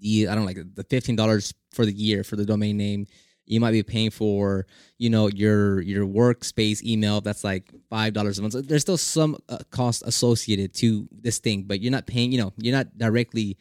the 0.00 0.28
I 0.28 0.34
don't 0.34 0.46
like 0.46 0.58
the 0.74 0.84
fifteen 0.84 1.16
dollars 1.16 1.52
for 1.72 1.84
the 1.84 1.92
year 1.92 2.22
for 2.22 2.36
the 2.36 2.44
domain 2.44 2.76
name. 2.76 3.06
You 3.46 3.60
might 3.60 3.72
be 3.72 3.82
paying 3.82 4.10
for 4.10 4.66
you 4.98 5.10
know 5.10 5.28
your 5.28 5.80
your 5.80 6.06
workspace 6.06 6.82
email 6.82 7.20
that's 7.20 7.44
like 7.44 7.70
five 7.90 8.12
dollars 8.12 8.38
a 8.38 8.42
month. 8.42 8.52
So 8.52 8.60
there's 8.60 8.82
still 8.82 8.96
some 8.96 9.36
uh, 9.48 9.58
cost 9.70 10.02
associated 10.06 10.74
to 10.74 11.08
this 11.10 11.38
thing, 11.38 11.64
but 11.64 11.80
you're 11.80 11.92
not 11.92 12.06
paying. 12.06 12.32
You 12.32 12.38
know, 12.38 12.52
you're 12.56 12.76
not 12.76 12.96
directly 12.96 13.56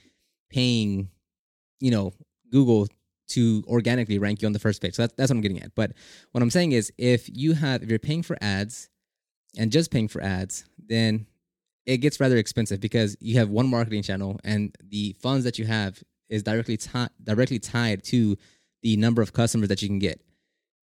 paying. 0.50 1.10
You 1.80 1.92
know, 1.92 2.13
Google 2.51 2.88
to 3.30 3.63
organically 3.68 4.20
rank 4.20 4.42
you 4.42 4.46
on 4.46 4.53
the 4.53 4.60
first 4.60 4.82
page. 4.82 4.96
So 4.96 5.03
that's, 5.03 5.13
that's 5.13 5.30
what 5.32 5.38
I'm 5.38 5.42
getting 5.42 5.62
at. 5.62 5.74
But 5.75 5.94
what 6.32 6.42
I'm 6.42 6.50
saying 6.50 6.74
is 6.74 6.92
if 6.98 7.30
you 7.32 7.53
have 7.53 7.84
if 7.84 7.89
you're 7.89 8.00
paying 8.00 8.24
for 8.24 8.38
ads 8.42 8.89
and 9.58 9.72
just 9.72 9.92
paying 9.92 10.08
for 10.08 10.22
ads, 10.22 10.65
then 10.77 11.25
it 11.86 11.98
gets 11.98 12.20
rather 12.20 12.38
expensive 12.38 12.80
because 12.80 13.18
you 13.20 13.38
have 13.38 13.50
one 13.50 13.68
marketing 13.68 14.03
channel 14.03 14.39
and 14.44 14.75
the 14.82 15.15
funds 15.22 15.44
that 15.44 15.60
you 15.60 15.65
have 15.65 16.01
is 16.30 16.44
directly 16.44 16.77
ti- 16.77 17.08
directly 17.24 17.60
tied 17.60 18.03
to 18.03 18.38
the 18.82 18.98
number 18.98 19.22
of 19.22 19.34
customers 19.34 19.70
that 19.70 19.82
you 19.82 19.88
can 19.88 20.00
get. 20.00 20.22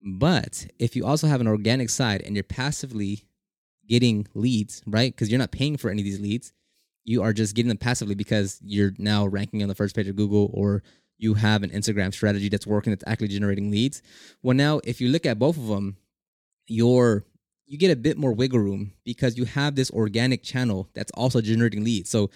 But 0.01 0.67
if 0.77 0.95
you 0.95 1.05
also 1.05 1.27
have 1.27 1.41
an 1.41 1.47
organic 1.47 1.89
side 1.89 2.21
and 2.21 2.35
you're 2.35 2.43
passively 2.43 3.25
getting 3.87 4.27
leads, 4.33 4.81
right? 4.85 5.13
Because 5.13 5.29
you're 5.29 5.39
not 5.39 5.51
paying 5.51 5.77
for 5.77 5.89
any 5.89 6.01
of 6.01 6.05
these 6.05 6.19
leads, 6.19 6.53
you 7.09 7.23
are 7.23 7.33
just 7.33 7.55
getting 7.55 7.69
them 7.69 7.77
passively 7.77 8.13
because 8.13 8.59
you're 8.63 8.93
now 8.99 9.25
ranking 9.25 9.63
on 9.63 9.67
the 9.67 9.73
first 9.73 9.95
page 9.95 10.07
of 10.07 10.15
Google 10.15 10.51
or 10.53 10.83
you 11.17 11.33
have 11.33 11.63
an 11.63 11.71
Instagram 11.71 12.13
strategy 12.13 12.49
that's 12.49 12.67
working 12.67 12.91
that's 12.91 13.03
actually 13.07 13.29
generating 13.29 13.71
leads. 13.71 14.03
Well, 14.43 14.55
now 14.55 14.79
if 14.83 15.01
you 15.01 15.09
look 15.09 15.25
at 15.25 15.39
both 15.39 15.57
of 15.57 15.65
them, 15.65 15.97
you're 16.67 17.25
you 17.65 17.79
get 17.79 17.89
a 17.89 17.95
bit 17.95 18.15
more 18.15 18.31
wiggle 18.31 18.59
room 18.59 18.91
because 19.05 19.39
you 19.39 19.45
have 19.45 19.73
this 19.73 19.89
organic 19.89 20.43
channel 20.43 20.87
that's 20.93 21.11
also 21.13 21.41
generating 21.41 21.83
leads. 21.83 22.11
So 22.11 22.29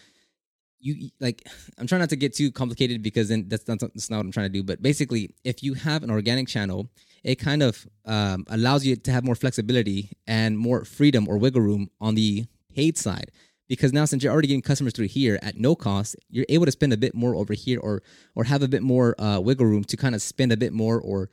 you 0.80 1.12
like 1.20 1.48
I'm 1.78 1.86
trying 1.86 2.00
not 2.00 2.10
to 2.10 2.16
get 2.16 2.34
too 2.34 2.52
complicated 2.52 3.04
because 3.04 3.30
then 3.30 3.46
that's 3.50 3.68
not 3.68 3.80
that's 3.80 4.10
not 4.10 4.18
what 4.18 4.26
I'm 4.26 4.32
trying 4.32 4.52
to 4.52 4.58
do. 4.58 4.64
But 4.64 4.82
basically, 4.82 5.36
if 5.44 5.62
you 5.62 5.76
have 5.76 6.02
an 6.02 6.10
organic 6.10 6.48
channel, 6.48 6.90
it 7.24 7.36
kind 7.36 7.62
of 7.62 7.86
um, 8.06 8.44
allows 8.50 8.88
you 8.88 8.96
to 8.96 9.12
have 9.12 9.24
more 9.24 9.36
flexibility 9.36 10.10
and 10.26 10.58
more 10.58 10.84
freedom 10.84 11.28
or 11.28 11.38
wiggle 11.38 11.62
room 11.62 11.92
on 12.02 12.16
the 12.16 12.48
paid 12.74 12.98
side. 12.98 13.32
Because 13.74 13.94
now, 13.94 14.06
since 14.06 14.24
you're 14.24 14.32
already 14.32 14.48
getting 14.48 14.62
customers 14.62 14.94
through 14.94 15.08
here 15.08 15.40
at 15.42 15.58
no 15.58 15.76
cost, 15.76 16.16
you're 16.30 16.46
able 16.50 16.66
to 16.66 16.72
spend 16.72 16.94
a 16.94 16.98
bit 16.98 17.14
more 17.16 17.36
over 17.36 17.54
here, 17.54 17.80
or 17.80 18.04
or 18.36 18.44
have 18.44 18.62
a 18.62 18.68
bit 18.68 18.84
more 18.84 19.20
uh, 19.20 19.40
wiggle 19.40 19.66
room 19.66 19.84
to 19.86 19.98
kind 19.98 20.16
of 20.16 20.22
spend 20.22 20.52
a 20.52 20.58
bit 20.58 20.74
more, 20.74 21.00
or 21.02 21.30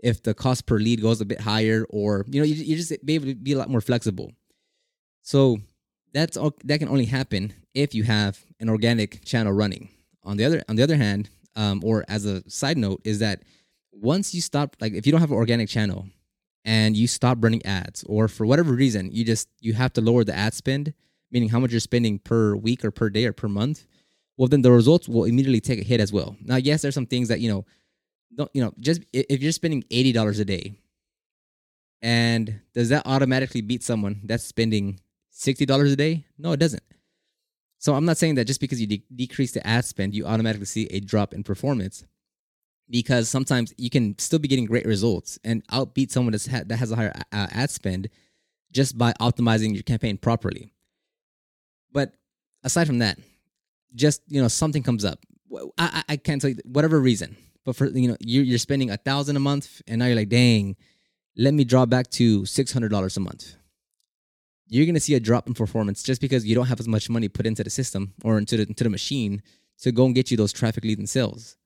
if 0.00 0.22
the 0.22 0.34
cost 0.34 0.66
per 0.66 0.76
lead 0.76 1.00
goes 1.00 1.20
a 1.20 1.24
bit 1.24 1.40
higher, 1.40 1.86
or 1.90 2.24
you 2.28 2.40
know, 2.40 2.46
you, 2.46 2.54
you 2.54 2.76
just 2.76 2.92
be 3.06 3.14
able 3.14 3.26
to 3.26 3.34
be 3.34 3.52
a 3.52 3.58
lot 3.58 3.70
more 3.70 3.80
flexible. 3.80 4.32
So 5.22 5.58
that's 6.12 6.36
all, 6.36 6.54
that 6.64 6.78
can 6.78 6.88
only 6.88 7.06
happen 7.06 7.52
if 7.74 7.94
you 7.94 8.04
have 8.04 8.38
an 8.60 8.68
organic 8.68 9.24
channel 9.24 9.52
running. 9.52 9.88
On 10.22 10.36
the 10.36 10.44
other 10.44 10.62
on 10.68 10.76
the 10.76 10.82
other 10.82 10.96
hand, 10.96 11.30
um, 11.56 11.80
or 11.84 12.04
as 12.08 12.24
a 12.24 12.48
side 12.48 12.78
note, 12.78 13.00
is 13.04 13.18
that 13.20 13.42
once 13.92 14.34
you 14.34 14.40
stop, 14.40 14.76
like 14.80 14.92
if 14.92 15.06
you 15.06 15.12
don't 15.12 15.20
have 15.20 15.30
an 15.30 15.36
organic 15.36 15.68
channel 15.68 16.06
and 16.64 16.96
you 16.96 17.06
stop 17.06 17.38
running 17.40 17.64
ads, 17.64 18.04
or 18.04 18.26
for 18.28 18.46
whatever 18.46 18.72
reason, 18.72 19.10
you 19.12 19.24
just 19.24 19.48
you 19.60 19.74
have 19.74 19.92
to 19.94 20.00
lower 20.00 20.24
the 20.24 20.34
ad 20.34 20.54
spend, 20.54 20.94
meaning 21.34 21.50
how 21.50 21.60
much 21.60 21.72
you're 21.72 21.80
spending 21.80 22.18
per 22.18 22.56
week 22.56 22.82
or 22.82 22.90
per 22.90 23.10
day 23.10 23.26
or 23.26 23.34
per 23.34 23.48
month. 23.48 23.86
Well, 24.38 24.48
then 24.48 24.62
the 24.62 24.72
results 24.72 25.08
will 25.08 25.24
immediately 25.24 25.60
take 25.60 25.80
a 25.80 25.84
hit 25.84 26.00
as 26.00 26.12
well. 26.12 26.36
Now, 26.42 26.56
yes, 26.56 26.80
there's 26.80 26.94
some 26.94 27.06
things 27.06 27.28
that 27.28 27.40
you 27.40 27.50
know 27.50 27.66
don't 28.34 28.50
you 28.54 28.62
know 28.62 28.72
just 28.80 29.02
if 29.12 29.42
you're 29.42 29.52
spending 29.52 29.84
eighty 29.90 30.12
dollars 30.12 30.38
a 30.38 30.44
day, 30.44 30.74
and 32.00 32.60
does 32.72 32.88
that 32.88 33.06
automatically 33.06 33.60
beat 33.60 33.82
someone 33.82 34.22
that's 34.24 34.44
spending 34.44 35.00
sixty 35.30 35.66
dollars 35.66 35.92
a 35.92 35.96
day? 35.96 36.24
No, 36.38 36.52
it 36.52 36.60
doesn't. 36.60 36.82
So 37.78 37.94
I'm 37.94 38.06
not 38.06 38.16
saying 38.16 38.36
that 38.36 38.46
just 38.46 38.60
because 38.60 38.80
you 38.80 38.86
de- 38.86 39.04
decrease 39.14 39.52
the 39.52 39.64
ad 39.66 39.84
spend, 39.84 40.14
you 40.14 40.24
automatically 40.24 40.66
see 40.66 40.86
a 40.86 41.00
drop 41.00 41.34
in 41.34 41.44
performance, 41.44 42.04
because 42.88 43.28
sometimes 43.28 43.74
you 43.76 43.90
can 43.90 44.18
still 44.18 44.38
be 44.38 44.48
getting 44.48 44.66
great 44.66 44.86
results 44.86 45.38
and 45.44 45.66
outbeat 45.68 46.10
someone 46.10 46.32
that's 46.32 46.46
ha- 46.46 46.64
that 46.66 46.78
has 46.78 46.90
a 46.90 46.96
higher 46.96 47.12
uh, 47.32 47.46
ad 47.50 47.70
spend 47.70 48.08
just 48.72 48.98
by 48.98 49.12
optimizing 49.20 49.74
your 49.74 49.84
campaign 49.84 50.16
properly. 50.16 50.72
But 51.94 52.12
aside 52.62 52.86
from 52.86 52.98
that, 52.98 53.18
just 53.94 54.20
you 54.28 54.42
know 54.42 54.48
something 54.48 54.82
comes 54.82 55.06
up. 55.06 55.20
I, 55.78 56.02
I, 56.08 56.16
can't 56.16 56.40
tell 56.40 56.50
you 56.50 56.56
whatever 56.64 56.98
reason 56.98 57.36
but 57.64 57.76
for 57.76 57.86
you 57.86 58.08
know, 58.08 58.16
you're, 58.20 58.44
you're 58.44 58.58
spending 58.58 58.90
a 58.90 58.96
thousand 58.96 59.36
a 59.36 59.40
month, 59.40 59.80
and 59.86 59.98
now 59.98 60.06
you're 60.06 60.16
like, 60.16 60.28
dang, 60.28 60.76
let 61.36 61.54
me 61.54 61.64
draw 61.64 61.86
back 61.86 62.10
to 62.10 62.44
six 62.44 62.72
hundred 62.72 62.90
dollars 62.90 63.16
a 63.16 63.20
month. 63.20 63.56
You're 64.68 64.86
gonna 64.86 65.00
see 65.00 65.14
a 65.14 65.20
drop 65.20 65.46
in 65.46 65.54
performance 65.54 66.02
just 66.02 66.20
because 66.20 66.46
you 66.46 66.54
don't 66.54 66.66
have 66.66 66.80
as 66.80 66.88
much 66.88 67.10
money 67.10 67.28
put 67.28 67.46
into 67.46 67.64
the 67.64 67.70
system 67.70 68.14
or 68.22 68.38
into 68.38 68.56
the 68.56 68.62
into 68.64 68.84
the 68.84 68.90
machine 68.90 69.42
to 69.80 69.92
go 69.92 70.06
and 70.06 70.14
get 70.14 70.30
you 70.30 70.36
those 70.36 70.52
traffic 70.52 70.84
leads 70.84 70.98
and 70.98 71.08
sales. 71.08 71.56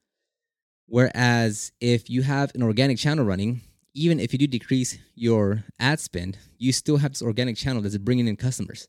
Whereas 0.87 1.73
if 1.81 2.09
you 2.09 2.23
have 2.23 2.53
an 2.55 2.63
organic 2.63 2.97
channel 2.97 3.25
running, 3.25 3.61
even 3.95 4.19
if 4.19 4.33
you 4.33 4.39
do 4.39 4.47
decrease 4.47 4.99
your 5.15 5.65
ad 5.79 6.01
spend, 6.01 6.39
you 6.57 6.73
still 6.73 6.97
have 6.97 7.13
this 7.13 7.23
organic 7.23 7.57
channel 7.57 7.83
that's 7.83 7.99
bringing 7.99 8.27
in 8.27 8.37
customers, 8.37 8.89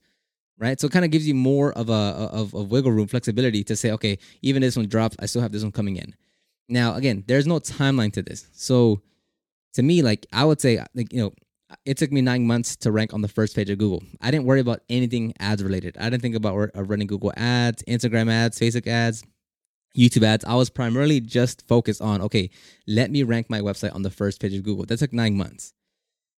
right? 0.60 0.80
So 0.80 0.88
it 0.88 0.94
kind 0.94 1.06
of 1.06 1.12
gives 1.12 1.28
you 1.28 1.34
more 1.34 1.72
of 1.74 1.90
a 1.90 1.94
of, 1.94 2.54
of 2.54 2.72
wiggle 2.72 2.92
room, 2.92 3.08
flexibility 3.08 3.64
to 3.64 3.76
say, 3.76 3.92
okay, 3.92 4.20
even 4.42 4.62
this 4.62 4.76
one 4.76 4.88
drops, 4.88 5.16
I 5.20 5.26
still 5.26 5.42
have 5.42 5.52
this 5.52 5.64
one 5.64 5.72
coming 5.72 5.96
in. 5.96 6.14
Now, 6.68 6.96
again, 6.96 7.24
there's 7.28 7.48
no 7.48 7.60
timeline 7.60 8.14
to 8.14 8.22
this. 8.22 8.48
So 8.54 9.02
to 9.74 9.82
me, 9.82 10.02
like 10.02 10.26
I 10.32 10.46
would 10.46 10.62
say, 10.62 10.84
like, 10.94 11.12
you 11.12 11.22
know, 11.22 11.34
it 11.86 11.98
took 11.98 12.12
me 12.12 12.22
nine 12.22 12.46
months 12.46 12.76
to 12.78 12.92
rank 12.92 13.14
on 13.14 13.22
the 13.22 13.28
first 13.28 13.56
page 13.56 13.70
of 13.70 13.78
Google. 13.78 14.04
I 14.22 14.32
didn't 14.32 14.46
worry 14.46 14.60
about 14.60 14.82
anything 14.90 15.34
ads 15.40 15.64
related. 15.64 15.98
I 15.98 16.10
didn't 16.10 16.22
think 16.22 16.36
about 16.36 16.72
uh, 16.76 16.84
running 16.84 17.08
Google 17.08 17.32
ads, 17.38 17.84
Instagram 17.84 18.32
ads, 18.32 18.60
Facebook 18.60 18.88
ads, 18.88 19.24
YouTube 19.96 20.24
ads. 20.24 20.44
I 20.46 20.56
was 20.56 20.70
primarily 20.70 21.20
just 21.20 21.68
focused 21.68 22.02
on, 22.02 22.22
okay, 22.24 22.50
let 22.88 23.12
me 23.12 23.24
rank 23.24 23.50
my 23.50 23.62
website 23.62 23.94
on 23.94 24.02
the 24.02 24.10
first 24.10 24.42
page 24.42 24.54
of 24.56 24.64
Google. 24.64 24.86
That 24.86 24.98
took 24.98 25.14
nine 25.14 25.38
months. 25.38 25.74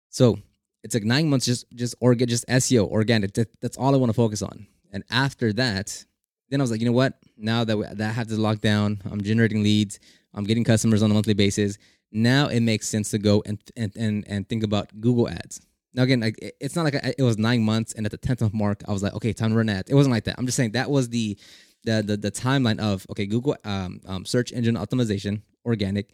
So 0.09 0.39
it 0.83 0.93
like 0.93 1.03
nine 1.03 1.29
months 1.29 1.45
just 1.45 1.69
just 1.75 1.95
or 1.99 2.15
just 2.15 2.47
SEO, 2.47 2.87
organic. 2.87 3.33
That, 3.33 3.49
that's 3.61 3.77
all 3.77 3.93
I 3.93 3.97
want 3.97 4.09
to 4.09 4.15
focus 4.15 4.41
on. 4.41 4.67
And 4.91 5.03
after 5.09 5.53
that, 5.53 6.03
then 6.49 6.59
I 6.59 6.63
was 6.63 6.71
like, 6.71 6.81
you 6.81 6.85
know 6.85 6.91
what? 6.91 7.13
Now 7.37 7.63
that 7.63 7.77
we, 7.77 7.85
that 7.85 8.01
I 8.01 8.11
have 8.11 8.27
this 8.27 8.37
locked 8.37 8.61
down, 8.61 9.01
I'm 9.09 9.21
generating 9.21 9.63
leads. 9.63 9.99
I'm 10.33 10.43
getting 10.43 10.63
customers 10.63 11.03
on 11.03 11.11
a 11.11 11.13
monthly 11.13 11.33
basis. 11.33 11.77
Now 12.11 12.47
it 12.47 12.61
makes 12.61 12.87
sense 12.87 13.11
to 13.11 13.17
go 13.17 13.43
and 13.45 13.59
and 13.75 13.95
and, 13.95 14.25
and 14.27 14.49
think 14.49 14.63
about 14.63 14.99
Google 14.99 15.29
Ads. 15.29 15.61
Now 15.93 16.03
again, 16.03 16.21
like 16.21 16.37
it's 16.59 16.75
not 16.75 16.83
like 16.83 16.95
I, 16.95 17.13
it 17.17 17.23
was 17.23 17.37
nine 17.37 17.63
months, 17.63 17.93
and 17.93 18.05
at 18.05 18.11
the 18.11 18.17
tenth 18.17 18.41
month 18.41 18.53
mark, 18.53 18.81
I 18.87 18.91
was 18.91 19.03
like, 19.03 19.13
okay, 19.13 19.33
time 19.33 19.51
to 19.51 19.57
run 19.57 19.69
ads. 19.69 19.89
It 19.89 19.95
wasn't 19.95 20.13
like 20.13 20.23
that. 20.25 20.35
I'm 20.37 20.45
just 20.45 20.55
saying 20.55 20.71
that 20.71 20.89
was 20.89 21.09
the 21.09 21.37
the 21.83 22.01
the, 22.01 22.17
the 22.17 22.31
timeline 22.31 22.79
of 22.79 23.05
okay, 23.11 23.25
Google 23.25 23.57
um, 23.65 24.01
um, 24.05 24.25
search 24.25 24.51
engine 24.51 24.75
optimization, 24.75 25.41
organic, 25.65 26.09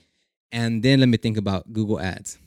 and 0.51 0.81
then 0.81 0.99
let 0.99 1.09
me 1.09 1.17
think 1.17 1.37
about 1.37 1.71
Google 1.73 1.99
Ads. 1.99 2.39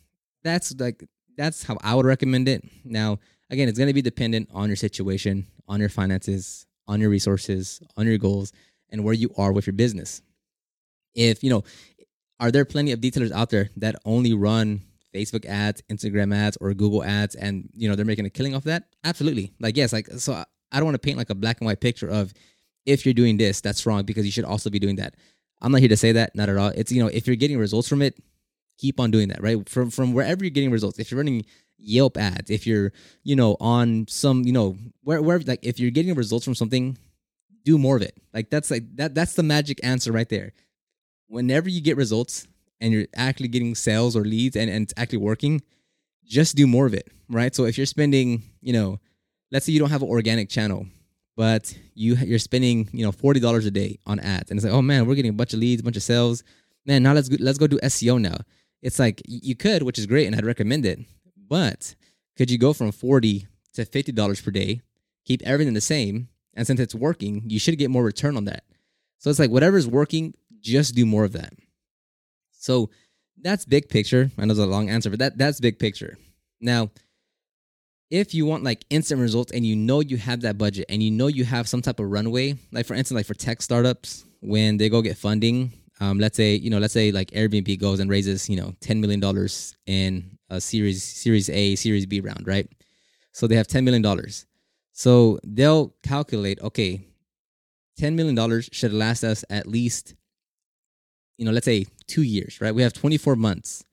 That's 0.42 0.74
like 0.78 1.04
that's 1.36 1.62
how 1.62 1.78
I 1.82 1.94
would 1.94 2.06
recommend 2.06 2.48
it. 2.48 2.64
Now, 2.84 3.18
again, 3.50 3.68
it's 3.68 3.78
going 3.78 3.88
to 3.88 3.94
be 3.94 4.02
dependent 4.02 4.48
on 4.52 4.68
your 4.68 4.76
situation, 4.76 5.46
on 5.68 5.80
your 5.80 5.88
finances, 5.88 6.66
on 6.86 7.00
your 7.00 7.10
resources, 7.10 7.80
on 7.96 8.06
your 8.06 8.18
goals, 8.18 8.52
and 8.90 9.04
where 9.04 9.14
you 9.14 9.30
are 9.36 9.52
with 9.52 9.66
your 9.66 9.74
business. 9.74 10.22
If 11.14 11.42
you 11.42 11.50
know 11.50 11.64
are 12.38 12.50
there 12.50 12.64
plenty 12.64 12.92
of 12.92 13.00
detailers 13.00 13.32
out 13.32 13.50
there 13.50 13.70
that 13.76 13.96
only 14.04 14.32
run 14.32 14.82
facebook 15.14 15.44
ads 15.44 15.82
instagram 15.90 16.34
ads 16.34 16.56
or 16.60 16.72
google 16.72 17.02
ads 17.02 17.34
and 17.34 17.68
you 17.74 17.88
know 17.88 17.96
they're 17.96 18.06
making 18.06 18.26
a 18.26 18.30
killing 18.30 18.54
off 18.54 18.64
that? 18.64 18.84
Absolutely. 19.04 19.52
Like 19.60 19.76
yes 19.76 19.92
like 19.92 20.06
so 20.18 20.32
i 20.72 20.76
don't 20.76 20.84
want 20.84 20.94
to 20.94 21.00
paint 21.00 21.18
like 21.18 21.30
a 21.30 21.34
black 21.34 21.60
and 21.60 21.66
white 21.66 21.80
picture 21.80 22.08
of 22.08 22.32
if 22.86 23.04
you're 23.04 23.14
doing 23.14 23.36
this 23.36 23.60
that's 23.60 23.84
wrong 23.86 24.04
because 24.04 24.24
you 24.24 24.32
should 24.32 24.44
also 24.44 24.70
be 24.70 24.78
doing 24.78 24.96
that. 24.96 25.14
I'm 25.62 25.72
not 25.72 25.80
here 25.80 25.90
to 25.90 25.96
say 25.96 26.12
that 26.12 26.34
not 26.34 26.48
at 26.48 26.56
all. 26.56 26.68
It's 26.68 26.90
you 26.92 27.02
know 27.02 27.08
if 27.08 27.26
you're 27.26 27.36
getting 27.36 27.58
results 27.58 27.88
from 27.88 28.02
it 28.02 28.16
keep 28.80 28.98
on 28.98 29.10
doing 29.10 29.28
that 29.28 29.42
right 29.42 29.68
from 29.68 29.90
from 29.90 30.12
wherever 30.12 30.42
you're 30.44 30.50
getting 30.50 30.70
results 30.70 30.98
if 30.98 31.10
you're 31.10 31.18
running 31.18 31.44
yelp 31.78 32.16
ads 32.16 32.50
if 32.50 32.66
you're 32.66 32.92
you 33.22 33.36
know 33.36 33.56
on 33.60 34.06
some 34.08 34.42
you 34.44 34.52
know 34.52 34.76
where 35.02 35.22
where 35.22 35.38
like 35.40 35.60
if 35.62 35.78
you're 35.80 35.90
getting 35.90 36.14
results 36.14 36.44
from 36.44 36.54
something 36.54 36.96
do 37.64 37.78
more 37.78 37.96
of 37.96 38.02
it 38.02 38.16
like 38.34 38.50
that's 38.50 38.70
like 38.70 38.84
that 38.96 39.14
that's 39.14 39.34
the 39.34 39.42
magic 39.42 39.78
answer 39.82 40.12
right 40.12 40.28
there 40.28 40.52
whenever 41.28 41.68
you 41.68 41.80
get 41.80 41.96
results 41.96 42.46
and 42.80 42.92
you're 42.92 43.06
actually 43.14 43.48
getting 43.48 43.74
sales 43.74 44.16
or 44.16 44.22
leads 44.22 44.56
and, 44.56 44.70
and 44.70 44.84
it's 44.84 44.94
actually 44.96 45.18
working, 45.18 45.62
just 46.24 46.56
do 46.56 46.66
more 46.66 46.86
of 46.86 46.94
it, 46.94 47.08
right? 47.28 47.54
So 47.54 47.64
if 47.64 47.76
you're 47.76 47.86
spending, 47.86 48.42
you 48.60 48.72
know, 48.72 48.98
let's 49.50 49.66
say 49.66 49.72
you 49.72 49.78
don't 49.78 49.90
have 49.90 50.02
an 50.02 50.08
organic 50.08 50.48
channel, 50.48 50.86
but 51.36 51.74
you 51.94 52.16
you're 52.16 52.38
spending, 52.38 52.88
you 52.92 53.04
know, 53.04 53.12
forty 53.12 53.40
dollars 53.40 53.66
a 53.66 53.70
day 53.70 53.98
on 54.06 54.20
ads, 54.20 54.50
and 54.50 54.58
it's 54.58 54.64
like, 54.64 54.74
oh 54.74 54.82
man, 54.82 55.06
we're 55.06 55.14
getting 55.14 55.30
a 55.30 55.34
bunch 55.34 55.54
of 55.54 55.60
leads, 55.60 55.80
a 55.80 55.84
bunch 55.84 55.96
of 55.96 56.02
sales. 56.02 56.42
Man, 56.86 57.02
now 57.02 57.12
let's 57.12 57.28
go, 57.28 57.36
let's 57.40 57.58
go 57.58 57.66
do 57.66 57.78
SEO 57.78 58.20
now. 58.20 58.36
It's 58.82 58.98
like 58.98 59.22
you 59.26 59.54
could, 59.54 59.82
which 59.82 59.98
is 59.98 60.06
great, 60.06 60.26
and 60.26 60.34
I'd 60.34 60.46
recommend 60.46 60.86
it. 60.86 61.00
But 61.48 61.94
could 62.36 62.50
you 62.50 62.58
go 62.58 62.72
from 62.72 62.92
forty 62.92 63.46
to 63.74 63.84
fifty 63.84 64.12
dollars 64.12 64.40
per 64.40 64.50
day, 64.50 64.80
keep 65.24 65.42
everything 65.42 65.74
the 65.74 65.80
same, 65.80 66.28
and 66.54 66.66
since 66.66 66.80
it's 66.80 66.94
working, 66.94 67.42
you 67.46 67.58
should 67.58 67.78
get 67.78 67.90
more 67.90 68.04
return 68.04 68.36
on 68.36 68.44
that. 68.46 68.64
So 69.18 69.30
it's 69.30 69.38
like 69.38 69.50
whatever's 69.50 69.86
working, 69.86 70.34
just 70.60 70.94
do 70.94 71.04
more 71.04 71.24
of 71.24 71.32
that. 71.32 71.52
So 72.52 72.90
that's 73.42 73.64
big 73.64 73.88
picture. 73.88 74.30
I 74.38 74.44
know 74.44 74.52
it's 74.52 74.60
a 74.60 74.66
long 74.66 74.88
answer, 74.88 75.10
but 75.10 75.18
that 75.18 75.38
that's 75.38 75.60
big 75.60 75.78
picture. 75.78 76.16
Now, 76.60 76.90
if 78.10 78.34
you 78.34 78.44
want 78.44 78.64
like 78.64 78.84
instant 78.90 79.20
results 79.20 79.52
and 79.52 79.64
you 79.64 79.76
know 79.76 80.00
you 80.00 80.16
have 80.16 80.40
that 80.42 80.58
budget 80.58 80.86
and 80.88 81.02
you 81.02 81.10
know 81.10 81.28
you 81.28 81.44
have 81.44 81.68
some 81.68 81.80
type 81.80 82.00
of 82.00 82.10
runway, 82.10 82.56
like 82.72 82.86
for 82.86 82.94
instance, 82.94 83.16
like 83.16 83.26
for 83.26 83.34
tech 83.34 83.62
startups, 83.62 84.24
when 84.40 84.76
they 84.76 84.88
go 84.88 85.00
get 85.00 85.16
funding, 85.16 85.72
um, 86.00 86.18
let's 86.18 86.36
say, 86.36 86.54
you 86.54 86.70
know, 86.70 86.78
let's 86.78 86.94
say 86.94 87.12
like 87.12 87.30
Airbnb 87.32 87.78
goes 87.80 88.00
and 88.00 88.10
raises, 88.10 88.48
you 88.48 88.56
know, 88.56 88.74
$10 88.80 89.00
million 89.00 89.22
in 89.86 90.38
a 90.48 90.60
series, 90.60 91.02
series 91.04 91.50
A, 91.50 91.76
series 91.76 92.06
B 92.06 92.20
round, 92.20 92.46
right? 92.46 92.66
So 93.32 93.46
they 93.46 93.56
have 93.56 93.66
$10 93.68 93.84
million. 93.84 94.04
So 94.92 95.38
they'll 95.44 95.94
calculate, 96.02 96.60
okay, 96.62 97.00
$10 98.00 98.14
million 98.14 98.62
should 98.72 98.92
last 98.92 99.24
us 99.24 99.44
at 99.50 99.66
least, 99.66 100.14
you 101.38 101.44
know, 101.44 101.52
let's 101.52 101.64
say 101.66 101.86
two 102.06 102.22
years, 102.22 102.60
right? 102.60 102.74
We 102.74 102.82
have 102.82 102.92
24 102.92 103.36
months 103.36 103.84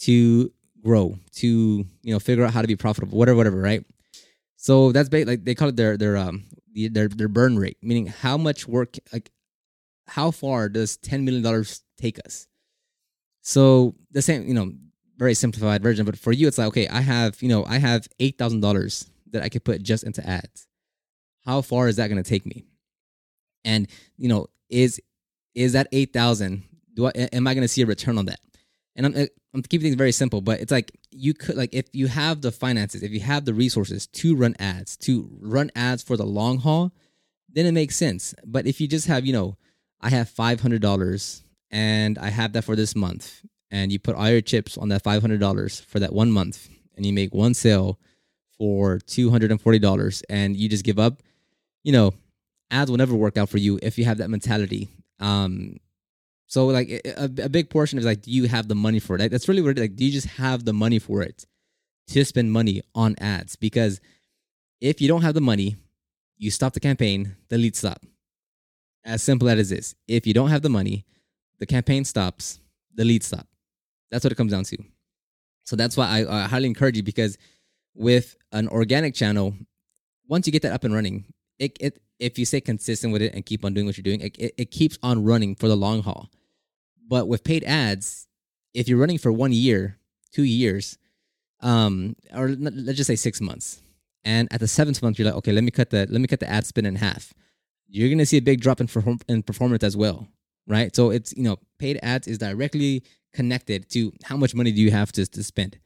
to 0.00 0.52
grow, 0.82 1.16
to, 1.36 1.48
you 1.48 2.12
know, 2.12 2.18
figure 2.18 2.44
out 2.44 2.52
how 2.52 2.62
to 2.62 2.68
be 2.68 2.76
profitable, 2.76 3.18
whatever, 3.18 3.36
whatever, 3.36 3.58
right? 3.60 3.84
So 4.56 4.92
that's 4.92 5.08
ba- 5.08 5.24
like 5.26 5.44
they 5.44 5.54
call 5.54 5.68
it 5.68 5.76
their 5.76 5.96
their 5.96 6.16
um 6.16 6.44
their 6.74 7.08
their 7.08 7.28
burn 7.28 7.58
rate, 7.58 7.78
meaning 7.82 8.06
how 8.06 8.36
much 8.36 8.68
work 8.68 8.96
like 9.12 9.30
how 10.12 10.30
far 10.30 10.68
does 10.68 10.98
$10 10.98 11.22
million 11.22 11.64
take 11.96 12.18
us? 12.26 12.46
So 13.40 13.94
the 14.10 14.20
same, 14.20 14.46
you 14.46 14.52
know, 14.52 14.72
very 15.16 15.32
simplified 15.32 15.82
version, 15.82 16.04
but 16.04 16.18
for 16.18 16.32
you, 16.32 16.46
it's 16.46 16.58
like, 16.58 16.68
okay, 16.68 16.86
I 16.86 17.00
have, 17.00 17.40
you 17.42 17.48
know, 17.48 17.64
I 17.64 17.78
have 17.78 18.06
$8,000 18.20 19.08
that 19.30 19.42
I 19.42 19.48
could 19.48 19.64
put 19.64 19.82
just 19.82 20.04
into 20.04 20.26
ads. 20.28 20.66
How 21.46 21.62
far 21.62 21.88
is 21.88 21.96
that 21.96 22.08
going 22.08 22.22
to 22.22 22.28
take 22.28 22.44
me? 22.44 22.66
And, 23.64 23.88
you 24.18 24.28
know, 24.28 24.48
is, 24.68 25.00
is 25.54 25.72
that 25.72 25.88
8,000, 25.92 26.62
do 26.92 27.06
I, 27.06 27.10
am 27.10 27.46
I 27.46 27.54
going 27.54 27.62
to 27.62 27.68
see 27.68 27.80
a 27.80 27.86
return 27.86 28.18
on 28.18 28.26
that? 28.26 28.40
And 28.94 29.06
I'm, 29.06 29.16
uh, 29.16 29.26
I'm 29.54 29.62
keeping 29.62 29.86
things 29.86 29.96
very 29.96 30.12
simple, 30.12 30.42
but 30.42 30.60
it's 30.60 30.72
like 30.72 30.92
you 31.10 31.32
could, 31.32 31.56
like, 31.56 31.72
if 31.72 31.86
you 31.94 32.08
have 32.08 32.42
the 32.42 32.52
finances, 32.52 33.02
if 33.02 33.12
you 33.12 33.20
have 33.20 33.46
the 33.46 33.54
resources 33.54 34.06
to 34.08 34.36
run 34.36 34.56
ads, 34.58 34.98
to 34.98 35.30
run 35.40 35.70
ads 35.74 36.02
for 36.02 36.18
the 36.18 36.26
long 36.26 36.58
haul, 36.58 36.92
then 37.48 37.64
it 37.64 37.72
makes 37.72 37.96
sense. 37.96 38.34
But 38.44 38.66
if 38.66 38.78
you 38.78 38.86
just 38.86 39.06
have, 39.06 39.24
you 39.24 39.32
know, 39.32 39.56
I 40.02 40.10
have 40.10 40.28
$500 40.28 41.42
and 41.70 42.18
I 42.18 42.30
have 42.30 42.52
that 42.52 42.62
for 42.62 42.76
this 42.76 42.96
month. 42.96 43.42
And 43.70 43.90
you 43.90 43.98
put 43.98 44.16
all 44.16 44.28
your 44.28 44.42
chips 44.42 44.76
on 44.76 44.88
that 44.88 45.02
$500 45.02 45.84
for 45.86 46.00
that 46.00 46.12
one 46.12 46.30
month 46.30 46.68
and 46.96 47.06
you 47.06 47.12
make 47.12 47.32
one 47.32 47.54
sale 47.54 47.98
for 48.58 48.98
$240 48.98 50.22
and 50.28 50.56
you 50.56 50.68
just 50.68 50.84
give 50.84 50.98
up, 50.98 51.22
you 51.82 51.92
know, 51.92 52.12
ads 52.70 52.90
will 52.90 52.98
never 52.98 53.14
work 53.14 53.36
out 53.36 53.48
for 53.48 53.58
you 53.58 53.78
if 53.82 53.96
you 53.96 54.04
have 54.04 54.18
that 54.18 54.28
mentality. 54.28 54.88
Um, 55.20 55.78
so 56.46 56.66
like 56.66 56.90
a, 56.90 57.24
a 57.24 57.48
big 57.48 57.70
portion 57.70 57.98
is 57.98 58.04
like, 58.04 58.22
do 58.22 58.30
you 58.30 58.46
have 58.46 58.68
the 58.68 58.74
money 58.74 58.98
for 58.98 59.16
it? 59.16 59.30
That's 59.30 59.48
really 59.48 59.62
what 59.62 59.78
it, 59.78 59.80
like, 59.80 59.96
do 59.96 60.04
you 60.04 60.12
just 60.12 60.26
have 60.26 60.64
the 60.64 60.74
money 60.74 60.98
for 60.98 61.22
it 61.22 61.46
to 62.08 62.24
spend 62.26 62.52
money 62.52 62.82
on 62.94 63.14
ads? 63.18 63.56
Because 63.56 64.00
if 64.80 65.00
you 65.00 65.08
don't 65.08 65.22
have 65.22 65.34
the 65.34 65.40
money, 65.40 65.76
you 66.36 66.50
stop 66.50 66.74
the 66.74 66.80
campaign, 66.80 67.36
the 67.48 67.56
leads 67.56 67.78
stop. 67.78 68.04
As 69.04 69.22
simple 69.22 69.48
as 69.48 69.72
it 69.72 69.78
is. 69.78 69.94
If 70.06 70.26
you 70.26 70.34
don't 70.34 70.50
have 70.50 70.62
the 70.62 70.68
money, 70.68 71.04
the 71.58 71.66
campaign 71.66 72.04
stops, 72.04 72.60
the 72.94 73.04
leads 73.04 73.26
stop. 73.26 73.46
That's 74.10 74.24
what 74.24 74.32
it 74.32 74.36
comes 74.36 74.52
down 74.52 74.64
to. 74.64 74.78
So 75.64 75.76
that's 75.76 75.96
why 75.96 76.06
I, 76.08 76.44
I 76.44 76.48
highly 76.48 76.66
encourage 76.66 76.96
you 76.96 77.02
because 77.02 77.38
with 77.94 78.36
an 78.52 78.68
organic 78.68 79.14
channel, 79.14 79.54
once 80.28 80.46
you 80.46 80.52
get 80.52 80.62
that 80.62 80.72
up 80.72 80.84
and 80.84 80.94
running, 80.94 81.24
it, 81.58 81.76
it 81.80 82.00
if 82.18 82.38
you 82.38 82.44
stay 82.44 82.60
consistent 82.60 83.12
with 83.12 83.22
it 83.22 83.34
and 83.34 83.44
keep 83.44 83.64
on 83.64 83.74
doing 83.74 83.86
what 83.86 83.96
you're 83.96 84.02
doing, 84.02 84.20
it, 84.20 84.36
it, 84.38 84.54
it 84.56 84.70
keeps 84.70 84.98
on 85.02 85.24
running 85.24 85.54
for 85.54 85.68
the 85.68 85.76
long 85.76 86.02
haul. 86.02 86.30
But 87.08 87.26
with 87.26 87.44
paid 87.44 87.64
ads, 87.64 88.28
if 88.74 88.88
you're 88.88 88.98
running 88.98 89.18
for 89.18 89.32
one 89.32 89.52
year, 89.52 89.98
two 90.32 90.44
years, 90.44 90.98
um, 91.60 92.16
or 92.34 92.48
let's 92.48 92.96
just 92.96 93.08
say 93.08 93.16
six 93.16 93.40
months, 93.40 93.80
and 94.24 94.48
at 94.52 94.60
the 94.60 94.68
seventh 94.68 95.02
month 95.02 95.18
you're 95.18 95.26
like, 95.26 95.36
okay, 95.36 95.52
let 95.52 95.64
me 95.64 95.70
cut 95.70 95.90
the 95.90 96.06
let 96.08 96.20
me 96.20 96.26
cut 96.26 96.40
the 96.40 96.48
ad 96.48 96.66
spend 96.66 96.86
in 96.86 96.96
half 96.96 97.34
you're 97.92 98.08
going 98.08 98.18
to 98.18 98.26
see 98.26 98.38
a 98.38 98.42
big 98.42 98.60
drop 98.60 98.80
in, 98.80 98.86
perform- 98.86 99.20
in 99.28 99.42
performance 99.42 99.84
as 99.84 99.96
well, 99.96 100.26
right? 100.66 100.94
So 100.96 101.10
it's, 101.10 101.36
you 101.36 101.42
know, 101.42 101.58
paid 101.78 102.00
ads 102.02 102.26
is 102.26 102.38
directly 102.38 103.04
connected 103.34 103.88
to 103.90 104.12
how 104.24 104.36
much 104.36 104.54
money 104.54 104.72
do 104.72 104.80
you 104.80 104.90
have 104.90 105.12
to, 105.12 105.26
to 105.26 105.42
spend, 105.44 105.78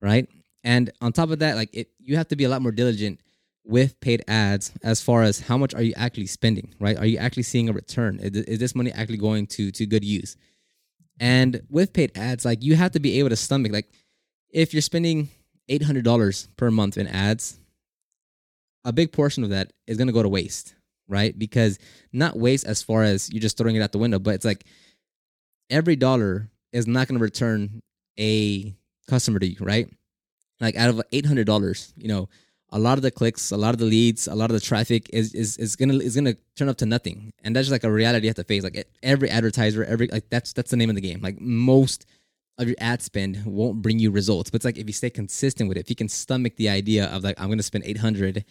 right? 0.00 0.28
And 0.62 0.90
on 1.00 1.12
top 1.12 1.30
of 1.30 1.40
that, 1.40 1.56
like 1.56 1.70
it, 1.72 1.90
you 1.98 2.16
have 2.16 2.28
to 2.28 2.36
be 2.36 2.44
a 2.44 2.48
lot 2.48 2.62
more 2.62 2.72
diligent 2.72 3.20
with 3.64 3.98
paid 4.00 4.22
ads 4.28 4.72
as 4.82 5.02
far 5.02 5.22
as 5.22 5.40
how 5.40 5.58
much 5.58 5.74
are 5.74 5.82
you 5.82 5.92
actually 5.96 6.26
spending, 6.26 6.74
right? 6.80 6.96
Are 6.96 7.06
you 7.06 7.18
actually 7.18 7.42
seeing 7.42 7.68
a 7.68 7.72
return? 7.72 8.18
Is, 8.20 8.32
is 8.44 8.58
this 8.58 8.74
money 8.74 8.92
actually 8.92 9.18
going 9.18 9.46
to 9.48 9.70
to 9.72 9.84
good 9.84 10.04
use? 10.04 10.36
And 11.20 11.62
with 11.68 11.92
paid 11.92 12.16
ads, 12.16 12.44
like 12.44 12.62
you 12.62 12.76
have 12.76 12.92
to 12.92 13.00
be 13.00 13.18
able 13.18 13.28
to 13.30 13.36
stomach, 13.36 13.72
like 13.72 13.90
if 14.50 14.72
you're 14.72 14.80
spending 14.82 15.28
eight 15.68 15.82
hundred 15.82 16.04
dollars 16.04 16.48
per 16.56 16.70
month 16.70 16.96
in 16.96 17.06
ads, 17.08 17.58
a 18.84 18.92
big 18.92 19.12
portion 19.12 19.44
of 19.44 19.50
that 19.50 19.72
is 19.86 19.96
going 19.96 20.06
to 20.06 20.14
go 20.14 20.22
to 20.22 20.28
waste, 20.28 20.74
right? 21.08 21.36
Because 21.38 21.78
not 22.12 22.38
waste 22.38 22.66
as 22.66 22.82
far 22.82 23.02
as 23.02 23.30
you're 23.32 23.40
just 23.40 23.56
throwing 23.56 23.76
it 23.76 23.82
out 23.82 23.92
the 23.92 23.98
window, 23.98 24.18
but 24.18 24.34
it's 24.34 24.44
like 24.44 24.64
every 25.70 25.96
dollar 25.96 26.50
is 26.72 26.86
not 26.86 27.08
going 27.08 27.18
to 27.18 27.22
return 27.22 27.80
a 28.18 28.74
customer 29.08 29.38
to 29.38 29.46
you, 29.46 29.56
right? 29.60 29.88
Like 30.60 30.76
out 30.76 30.90
of 30.90 31.00
eight 31.12 31.26
hundred 31.26 31.46
dollars, 31.46 31.92
you 31.96 32.08
know, 32.08 32.28
a 32.70 32.78
lot 32.78 32.98
of 32.98 33.02
the 33.02 33.10
clicks, 33.10 33.50
a 33.50 33.56
lot 33.56 33.74
of 33.74 33.78
the 33.78 33.86
leads, 33.86 34.26
a 34.26 34.34
lot 34.34 34.50
of 34.50 34.54
the 34.54 34.60
traffic 34.60 35.08
is 35.12 35.34
is 35.34 35.56
is 35.56 35.76
gonna 35.76 35.94
is 35.94 36.16
gonna 36.16 36.36
turn 36.56 36.68
up 36.68 36.76
to 36.78 36.86
nothing, 36.86 37.32
and 37.42 37.54
that's 37.54 37.68
just 37.68 37.72
like 37.72 37.84
a 37.84 37.92
reality 37.92 38.26
you 38.26 38.28
have 38.28 38.36
to 38.36 38.44
face. 38.44 38.64
Like 38.64 38.88
every 39.02 39.30
advertiser, 39.30 39.84
every 39.84 40.08
like 40.08 40.28
that's 40.30 40.52
that's 40.52 40.70
the 40.70 40.76
name 40.76 40.90
of 40.90 40.96
the 40.96 41.00
game. 41.00 41.20
Like 41.22 41.40
most 41.40 42.06
of 42.58 42.66
your 42.66 42.76
ad 42.80 43.00
spend 43.00 43.44
won't 43.46 43.80
bring 43.80 44.00
you 44.00 44.10
results, 44.10 44.50
but 44.50 44.56
it's 44.56 44.64
like 44.64 44.78
if 44.78 44.86
you 44.86 44.92
stay 44.92 45.10
consistent 45.10 45.68
with 45.68 45.78
it, 45.78 45.80
if 45.80 45.90
you 45.90 45.96
can 45.96 46.08
stomach 46.08 46.56
the 46.56 46.68
idea 46.68 47.06
of 47.06 47.22
like 47.22 47.40
I'm 47.40 47.48
gonna 47.48 47.62
spend 47.62 47.84
eight 47.84 47.98
hundred 47.98 48.44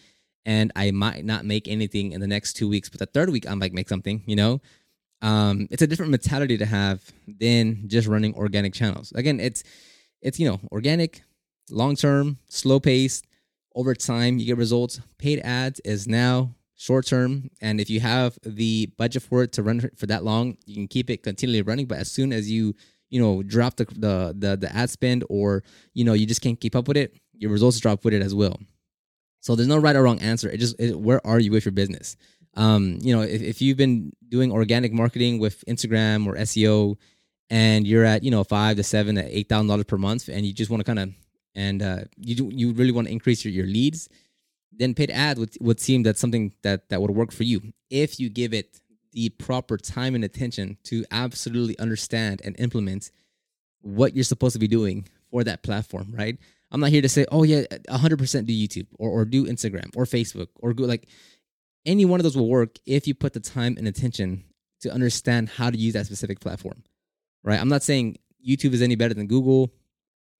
and 0.46 0.72
I 0.76 0.90
might 0.90 1.24
not 1.24 1.44
make 1.44 1.68
anything 1.68 2.12
in 2.12 2.20
the 2.20 2.26
next 2.26 2.54
two 2.54 2.68
weeks, 2.68 2.88
but 2.88 2.98
the 2.98 3.06
third 3.06 3.30
week 3.30 3.48
I 3.48 3.54
might 3.54 3.72
make 3.72 3.88
something, 3.88 4.22
you 4.26 4.36
know? 4.36 4.60
Um, 5.20 5.66
it's 5.70 5.82
a 5.82 5.86
different 5.86 6.10
mentality 6.10 6.56
to 6.58 6.66
have 6.66 7.02
than 7.26 7.88
just 7.88 8.06
running 8.06 8.34
organic 8.34 8.72
channels. 8.72 9.12
Again, 9.12 9.40
it's 9.40 9.64
it's 10.22 10.38
you 10.38 10.48
know, 10.48 10.60
organic, 10.70 11.22
long 11.70 11.96
term, 11.96 12.38
slow 12.48 12.80
paced, 12.80 13.26
over 13.74 13.94
time 13.94 14.38
you 14.38 14.46
get 14.46 14.56
results. 14.56 15.00
Paid 15.18 15.40
ads 15.40 15.80
is 15.80 16.06
now 16.06 16.54
short 16.76 17.06
term, 17.06 17.50
and 17.60 17.80
if 17.80 17.90
you 17.90 18.00
have 18.00 18.38
the 18.44 18.86
budget 18.96 19.22
for 19.22 19.42
it 19.42 19.52
to 19.52 19.62
run 19.62 19.90
for 19.96 20.06
that 20.06 20.24
long, 20.24 20.56
you 20.66 20.74
can 20.74 20.88
keep 20.88 21.10
it 21.10 21.22
continually 21.22 21.62
running. 21.62 21.86
But 21.86 21.98
as 21.98 22.10
soon 22.10 22.32
as 22.32 22.50
you 22.50 22.74
you 23.10 23.20
know 23.20 23.42
drop 23.42 23.76
the 23.76 23.84
the 23.86 24.34
the, 24.36 24.56
the 24.56 24.76
ad 24.76 24.90
spend 24.90 25.24
or 25.28 25.62
you 25.94 26.04
know 26.04 26.12
you 26.12 26.26
just 26.26 26.42
can't 26.42 26.60
keep 26.60 26.76
up 26.76 26.88
with 26.88 26.96
it, 26.96 27.14
your 27.34 27.50
results 27.50 27.78
drop 27.80 28.04
with 28.04 28.14
it 28.14 28.22
as 28.22 28.34
well. 28.34 28.58
So 29.40 29.54
there's 29.54 29.68
no 29.68 29.78
right 29.78 29.96
or 29.96 30.02
wrong 30.02 30.20
answer. 30.20 30.48
It 30.50 30.58
just 30.58 30.78
it, 30.80 30.98
where 30.98 31.24
are 31.26 31.38
you 31.38 31.52
with 31.52 31.64
your 31.64 31.72
business? 31.72 32.16
Um, 32.54 32.98
you 33.00 33.14
know, 33.14 33.22
if, 33.22 33.40
if 33.40 33.62
you've 33.62 33.76
been 33.76 34.12
doing 34.28 34.50
organic 34.50 34.92
marketing 34.92 35.38
with 35.38 35.64
Instagram 35.66 36.26
or 36.26 36.34
SEO, 36.34 36.96
and 37.50 37.86
you're 37.86 38.04
at 38.04 38.22
you 38.22 38.30
know 38.30 38.44
five 38.44 38.76
to 38.76 38.82
seven 38.82 39.14
to 39.14 39.36
eight 39.36 39.48
thousand 39.48 39.68
dollars 39.68 39.84
per 39.84 39.96
month, 39.96 40.28
and 40.28 40.44
you 40.44 40.52
just 40.52 40.70
want 40.70 40.80
to 40.80 40.84
kind 40.84 40.98
of 40.98 41.10
and 41.54 41.82
uh, 41.82 41.98
you 42.16 42.34
do, 42.34 42.50
you 42.52 42.72
really 42.72 42.92
want 42.92 43.06
to 43.06 43.12
increase 43.12 43.44
your, 43.44 43.52
your 43.52 43.66
leads, 43.66 44.08
then 44.72 44.94
paid 44.94 45.10
ad 45.10 45.38
would 45.38 45.50
would 45.60 45.80
seem 45.80 46.02
that's 46.02 46.20
something 46.20 46.52
that 46.62 46.88
that 46.88 47.00
would 47.00 47.10
work 47.10 47.32
for 47.32 47.44
you 47.44 47.72
if 47.90 48.20
you 48.20 48.28
give 48.28 48.52
it 48.52 48.80
the 49.12 49.30
proper 49.30 49.76
time 49.76 50.14
and 50.14 50.24
attention 50.24 50.76
to 50.84 51.04
absolutely 51.10 51.78
understand 51.78 52.42
and 52.44 52.58
implement 52.58 53.10
what 53.80 54.14
you're 54.14 54.24
supposed 54.24 54.52
to 54.52 54.58
be 54.58 54.68
doing 54.68 55.08
for 55.30 55.44
that 55.44 55.62
platform, 55.62 56.12
right? 56.16 56.38
I'm 56.70 56.80
not 56.80 56.90
here 56.90 57.02
to 57.02 57.08
say, 57.08 57.24
oh 57.32 57.44
yeah, 57.44 57.62
100% 57.88 58.46
do 58.46 58.52
YouTube 58.52 58.86
or, 58.98 59.10
or 59.10 59.24
do 59.24 59.46
Instagram 59.46 59.90
or 59.96 60.04
Facebook 60.04 60.48
or 60.56 60.74
go 60.74 60.84
like 60.84 61.08
any 61.86 62.04
one 62.04 62.20
of 62.20 62.24
those 62.24 62.36
will 62.36 62.48
work 62.48 62.78
if 62.86 63.06
you 63.06 63.14
put 63.14 63.32
the 63.32 63.40
time 63.40 63.76
and 63.78 63.88
attention 63.88 64.44
to 64.80 64.92
understand 64.92 65.48
how 65.48 65.70
to 65.70 65.76
use 65.76 65.94
that 65.94 66.06
specific 66.06 66.40
platform, 66.40 66.82
right? 67.42 67.58
I'm 67.58 67.68
not 67.68 67.82
saying 67.82 68.18
YouTube 68.46 68.72
is 68.72 68.82
any 68.82 68.94
better 68.94 69.14
than 69.14 69.26
Google 69.26 69.72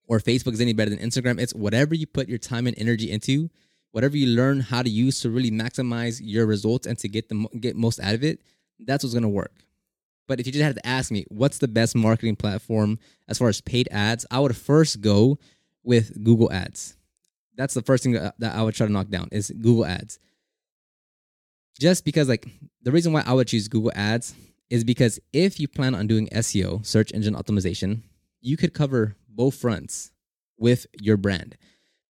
or 0.07 0.19
Facebook 0.19 0.53
is 0.53 0.61
any 0.61 0.73
better 0.73 0.89
than 0.89 0.99
Instagram. 0.99 1.39
It's 1.39 1.53
whatever 1.53 1.95
you 1.95 2.05
put 2.05 2.29
your 2.29 2.37
time 2.37 2.67
and 2.67 2.77
energy 2.77 3.11
into, 3.11 3.49
whatever 3.91 4.15
you 4.15 4.27
learn 4.27 4.59
how 4.59 4.81
to 4.81 4.89
use 4.89 5.21
to 5.21 5.29
really 5.29 5.51
maximize 5.51 6.19
your 6.21 6.45
results 6.45 6.87
and 6.87 6.97
to 6.99 7.07
get 7.07 7.29
the 7.29 7.47
get 7.59 7.75
most 7.75 7.99
out 7.99 8.13
of 8.13 8.23
it. 8.23 8.41
That's 8.79 9.03
what's 9.03 9.13
gonna 9.13 9.29
work. 9.29 9.53
But 10.27 10.39
if 10.39 10.45
you 10.45 10.53
just 10.53 10.63
had 10.63 10.75
to 10.75 10.87
ask 10.87 11.11
me, 11.11 11.25
what's 11.29 11.57
the 11.57 11.67
best 11.67 11.95
marketing 11.95 12.35
platform 12.35 12.99
as 13.27 13.39
far 13.39 13.49
as 13.49 13.61
paid 13.61 13.87
ads? 13.91 14.27
I 14.29 14.39
would 14.39 14.55
first 14.55 15.01
go 15.01 15.39
with 15.83 16.23
Google 16.23 16.51
Ads. 16.51 16.95
That's 17.55 17.73
the 17.73 17.81
first 17.81 18.03
thing 18.03 18.13
that 18.13 18.55
I 18.55 18.63
would 18.63 18.75
try 18.75 18.87
to 18.87 18.93
knock 18.93 19.09
down 19.09 19.29
is 19.31 19.51
Google 19.51 19.85
Ads. 19.85 20.19
Just 21.79 22.05
because 22.05 22.27
like 22.27 22.47
the 22.83 22.91
reason 22.91 23.13
why 23.13 23.23
I 23.25 23.33
would 23.33 23.47
choose 23.47 23.67
Google 23.67 23.91
Ads 23.95 24.33
is 24.69 24.83
because 24.83 25.19
if 25.33 25.59
you 25.59 25.67
plan 25.67 25.95
on 25.95 26.07
doing 26.07 26.27
SEO, 26.27 26.85
search 26.85 27.13
engine 27.13 27.35
optimization, 27.35 28.03
you 28.41 28.55
could 28.55 28.73
cover 28.73 29.15
both 29.27 29.55
fronts 29.55 30.11
with 30.57 30.85
your 31.01 31.17
brand. 31.17 31.57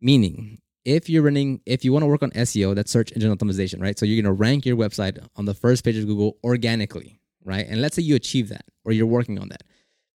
Meaning, 0.02 0.60
if 0.86 1.10
you're 1.10 1.24
running, 1.24 1.62
if 1.66 1.84
you 1.86 1.94
want 1.94 2.04
to 2.04 2.08
work 2.08 2.24
on 2.24 2.32
SEO, 2.32 2.74
that's 2.76 2.92
search 2.92 3.12
engine 3.14 3.36
optimization, 3.36 3.82
right? 3.82 3.98
So 3.98 4.06
you're 4.06 4.22
going 4.22 4.34
to 4.34 4.40
rank 4.40 4.66
your 4.66 4.78
website 4.78 5.24
on 5.36 5.46
the 5.46 5.54
first 5.54 5.84
page 5.84 5.98
of 5.98 6.08
Google 6.08 6.38
organically, 6.44 7.20
right? 7.44 7.66
And 7.68 7.82
let's 7.82 7.96
say 7.96 8.02
you 8.02 8.16
achieve 8.16 8.50
that 8.50 8.66
or 8.86 8.92
you're 8.92 9.06
working 9.06 9.40
on 9.40 9.50
that. 9.50 9.64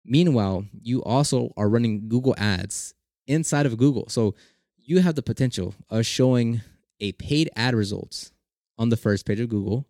Meanwhile, 0.05 0.65
you 0.81 1.03
also 1.03 1.51
are 1.57 1.69
running 1.69 2.09
Google 2.09 2.35
Ads 2.37 2.93
inside 3.27 3.65
of 3.65 3.77
Google. 3.77 4.07
So 4.09 4.35
you 4.77 4.99
have 4.99 5.15
the 5.15 5.23
potential 5.23 5.73
of 5.89 6.05
showing 6.05 6.61
a 6.99 7.11
paid 7.13 7.49
ad 7.55 7.75
results 7.75 8.31
on 8.77 8.89
the 8.89 8.97
first 8.97 9.25
page 9.25 9.39
of 9.39 9.49
Google. 9.49 9.87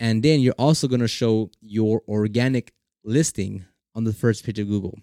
And 0.00 0.22
then 0.22 0.40
you're 0.40 0.54
also 0.58 0.86
going 0.86 1.00
to 1.00 1.08
show 1.08 1.50
your 1.60 2.02
organic 2.08 2.72
listing 3.04 3.64
on 3.94 4.04
the 4.04 4.12
first 4.12 4.44
page 4.44 4.58
of 4.58 4.68
Google. 4.68 4.98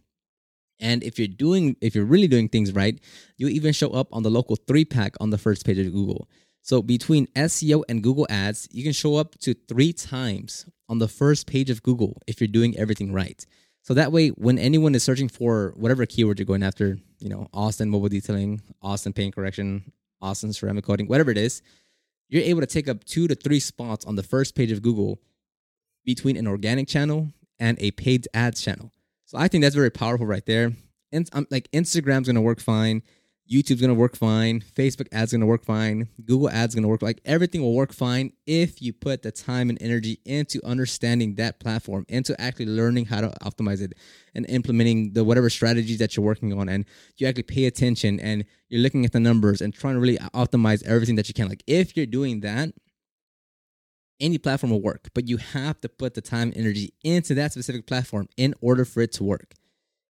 And 0.79 1.03
if 1.03 1.17
you're 1.17 1.27
doing, 1.27 1.75
if 1.81 1.95
you're 1.95 2.05
really 2.05 2.27
doing 2.27 2.49
things 2.49 2.73
right, 2.73 2.99
you'll 3.37 3.49
even 3.49 3.73
show 3.73 3.89
up 3.91 4.07
on 4.11 4.23
the 4.23 4.29
local 4.29 4.55
three 4.55 4.85
pack 4.85 5.15
on 5.19 5.29
the 5.29 5.37
first 5.37 5.65
page 5.65 5.79
of 5.79 5.91
Google. 5.91 6.27
So 6.61 6.81
between 6.81 7.27
SEO 7.27 7.83
and 7.87 8.01
Google 8.01 8.25
Ads, 8.29 8.67
you 8.71 8.83
can 8.83 8.91
show 8.91 9.15
up 9.15 9.37
to 9.39 9.53
three 9.53 9.93
times 9.93 10.65
on 10.89 10.99
the 10.99 11.07
first 11.07 11.47
page 11.47 11.69
of 11.69 11.83
Google 11.83 12.21
if 12.27 12.41
you're 12.41 12.47
doing 12.47 12.77
everything 12.77 13.13
right. 13.13 13.45
So 13.85 13.93
that 13.93 14.11
way, 14.11 14.29
when 14.29 14.57
anyone 14.57 14.95
is 14.95 15.03
searching 15.03 15.29
for 15.29 15.71
whatever 15.77 16.07
keyword 16.07 16.39
you're 16.39 16.47
going 16.47 16.63
after, 16.63 16.97
you 17.19 17.29
know, 17.29 17.47
Austin 17.53 17.87
mobile 17.87 18.09
detailing, 18.09 18.59
Austin 18.81 19.13
paint 19.13 19.35
correction, 19.35 19.91
Austin 20.23 20.51
ceramic 20.53 20.83
coating, 20.83 21.05
whatever 21.05 21.29
it 21.29 21.37
is, 21.37 21.61
you're 22.27 22.41
able 22.41 22.61
to 22.61 22.65
take 22.65 22.89
up 22.89 23.03
two 23.03 23.27
to 23.27 23.35
three 23.35 23.59
spots 23.59 24.03
on 24.03 24.15
the 24.15 24.23
first 24.23 24.55
page 24.55 24.71
of 24.71 24.81
Google 24.81 25.19
between 26.03 26.35
an 26.35 26.47
organic 26.47 26.87
channel 26.87 27.31
and 27.59 27.77
a 27.79 27.91
paid 27.91 28.27
ads 28.33 28.59
channel. 28.59 28.91
So 29.25 29.37
I 29.37 29.47
think 29.47 29.63
that's 29.63 29.75
very 29.75 29.91
powerful 29.91 30.25
right 30.25 30.45
there. 30.47 30.71
And 31.11 31.29
um, 31.33 31.45
like 31.51 31.69
Instagram's 31.71 32.25
gonna 32.25 32.41
work 32.41 32.59
fine. 32.59 33.03
YouTube's 33.49 33.79
gonna 33.79 33.93
work 33.93 34.15
fine, 34.15 34.59
Facebook 34.59 35.07
ads 35.11 35.31
gonna 35.31 35.45
work 35.45 35.63
fine, 35.63 36.09
Google 36.25 36.49
ads 36.49 36.73
gonna 36.73 36.87
work 36.87 37.03
like 37.03 37.21
everything 37.25 37.61
will 37.61 37.75
work 37.75 37.93
fine 37.93 38.33
if 38.47 38.81
you 38.81 38.91
put 38.91 39.21
the 39.21 39.31
time 39.31 39.69
and 39.69 39.79
energy 39.81 40.19
into 40.25 40.59
understanding 40.65 41.35
that 41.35 41.59
platform, 41.59 42.05
into 42.09 42.39
actually 42.41 42.65
learning 42.65 43.05
how 43.05 43.21
to 43.21 43.29
optimize 43.43 43.81
it 43.81 43.93
and 44.33 44.45
implementing 44.49 45.13
the 45.13 45.23
whatever 45.23 45.49
strategies 45.49 45.99
that 45.99 46.17
you're 46.17 46.25
working 46.25 46.53
on 46.53 46.67
and 46.67 46.85
you 47.17 47.27
actually 47.27 47.43
pay 47.43 47.65
attention 47.65 48.19
and 48.19 48.45
you're 48.69 48.81
looking 48.81 49.05
at 49.05 49.11
the 49.11 49.19
numbers 49.19 49.61
and 49.61 49.73
trying 49.73 49.93
to 49.93 49.99
really 49.99 50.17
optimize 50.33 50.83
everything 50.85 51.15
that 51.15 51.27
you 51.27 51.33
can. 51.33 51.47
Like 51.47 51.63
if 51.67 51.95
you're 51.95 52.07
doing 52.07 52.39
that, 52.41 52.73
any 54.19 54.37
platform 54.37 54.71
will 54.71 54.81
work, 54.81 55.09
but 55.13 55.27
you 55.27 55.37
have 55.37 55.79
to 55.81 55.89
put 55.89 56.13
the 56.13 56.21
time 56.21 56.49
and 56.49 56.57
energy 56.57 56.93
into 57.03 57.35
that 57.35 57.51
specific 57.51 57.85
platform 57.85 58.27
in 58.37 58.55
order 58.61 58.85
for 58.85 59.01
it 59.01 59.11
to 59.13 59.23
work. 59.23 59.53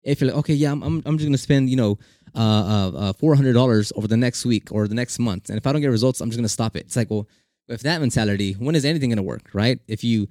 If 0.04 0.22
you're 0.22 0.30
like, 0.30 0.38
okay, 0.40 0.54
yeah, 0.54 0.72
I'm, 0.72 0.84
I'm, 0.84 1.02
I'm 1.06 1.18
just 1.18 1.28
gonna 1.28 1.38
spend, 1.38 1.70
you 1.70 1.76
know, 1.76 1.98
uh, 2.36 2.92
uh, 2.94 2.98
uh, 2.98 3.14
$400 3.14 3.92
over 3.96 4.08
the 4.08 4.18
next 4.18 4.46
week 4.46 4.72
or 4.72 4.88
the 4.88 4.96
next 4.96 5.20
month. 5.20 5.50
And 5.50 5.58
if 5.58 5.66
I 5.66 5.72
don't 5.72 5.82
get 5.82 5.88
results, 5.88 6.22
I'm 6.22 6.30
just 6.30 6.38
going 6.38 6.46
to 6.46 6.50
stop 6.50 6.76
it. 6.76 6.86
It's 6.86 6.96
like, 6.96 7.10
well, 7.10 7.28
with 7.68 7.82
that 7.82 8.02
mentality, 8.02 8.54
when 8.54 8.76
is 8.76 8.86
anything 8.86 9.10
going 9.10 9.18
to 9.18 9.24
work, 9.24 9.50
right? 9.54 9.80
If 9.88 10.04
you, 10.04 10.28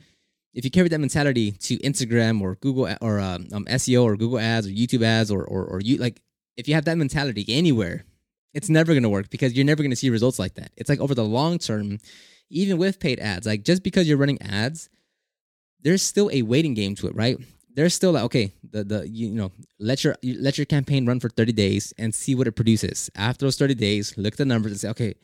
if 0.52 0.64
you 0.64 0.70
carry 0.70 0.88
that 0.88 0.98
mentality 1.00 1.52
to 1.52 1.78
Instagram 1.78 2.40
or 2.40 2.56
Google 2.56 2.88
or 3.00 3.18
um, 3.18 3.48
um, 3.52 3.64
SEO 3.64 4.04
or 4.04 4.16
Google 4.16 4.38
ads 4.38 4.66
or 4.66 4.70
YouTube 4.70 5.02
ads 5.02 5.30
or, 5.30 5.44
or, 5.44 5.64
or 5.64 5.80
you 5.80 5.96
like, 5.96 6.20
if 6.56 6.68
you 6.68 6.74
have 6.74 6.84
that 6.84 6.96
mentality 6.96 7.44
anywhere, 7.48 8.04
it's 8.52 8.68
never 8.68 8.92
going 8.92 9.02
to 9.02 9.08
work 9.08 9.30
because 9.30 9.54
you're 9.54 9.64
never 9.64 9.82
going 9.82 9.90
to 9.90 9.96
see 9.96 10.10
results 10.10 10.38
like 10.38 10.54
that. 10.54 10.70
It's 10.76 10.88
like 10.88 11.00
over 11.00 11.14
the 11.14 11.24
long 11.24 11.58
term, 11.58 11.98
even 12.50 12.78
with 12.78 13.00
paid 13.00 13.18
ads, 13.18 13.46
like 13.46 13.64
just 13.64 13.82
because 13.82 14.06
you're 14.06 14.16
running 14.16 14.40
ads, 14.40 14.88
there's 15.80 16.02
still 16.02 16.30
a 16.32 16.42
waiting 16.42 16.74
game 16.74 16.94
to 16.96 17.08
it, 17.08 17.16
right? 17.16 17.36
They're 17.74 17.90
still 17.90 18.12
like 18.12 18.24
okay 18.24 18.52
the 18.70 18.84
the 18.84 19.08
you, 19.08 19.30
know 19.30 19.52
let 19.78 20.04
your 20.04 20.16
let 20.22 20.56
your 20.56 20.64
campaign 20.64 21.06
run 21.06 21.20
for 21.20 21.28
30 21.28 21.52
days 21.52 21.92
and 21.98 22.14
see 22.14 22.34
what 22.34 22.46
it 22.46 22.52
produces. 22.52 23.10
After 23.16 23.46
those 23.46 23.56
30 23.56 23.74
days 23.74 24.16
look 24.16 24.34
at 24.34 24.38
the 24.38 24.44
numbers 24.44 24.72
and 24.72 24.80
say 24.80 24.88
okay 24.90 25.14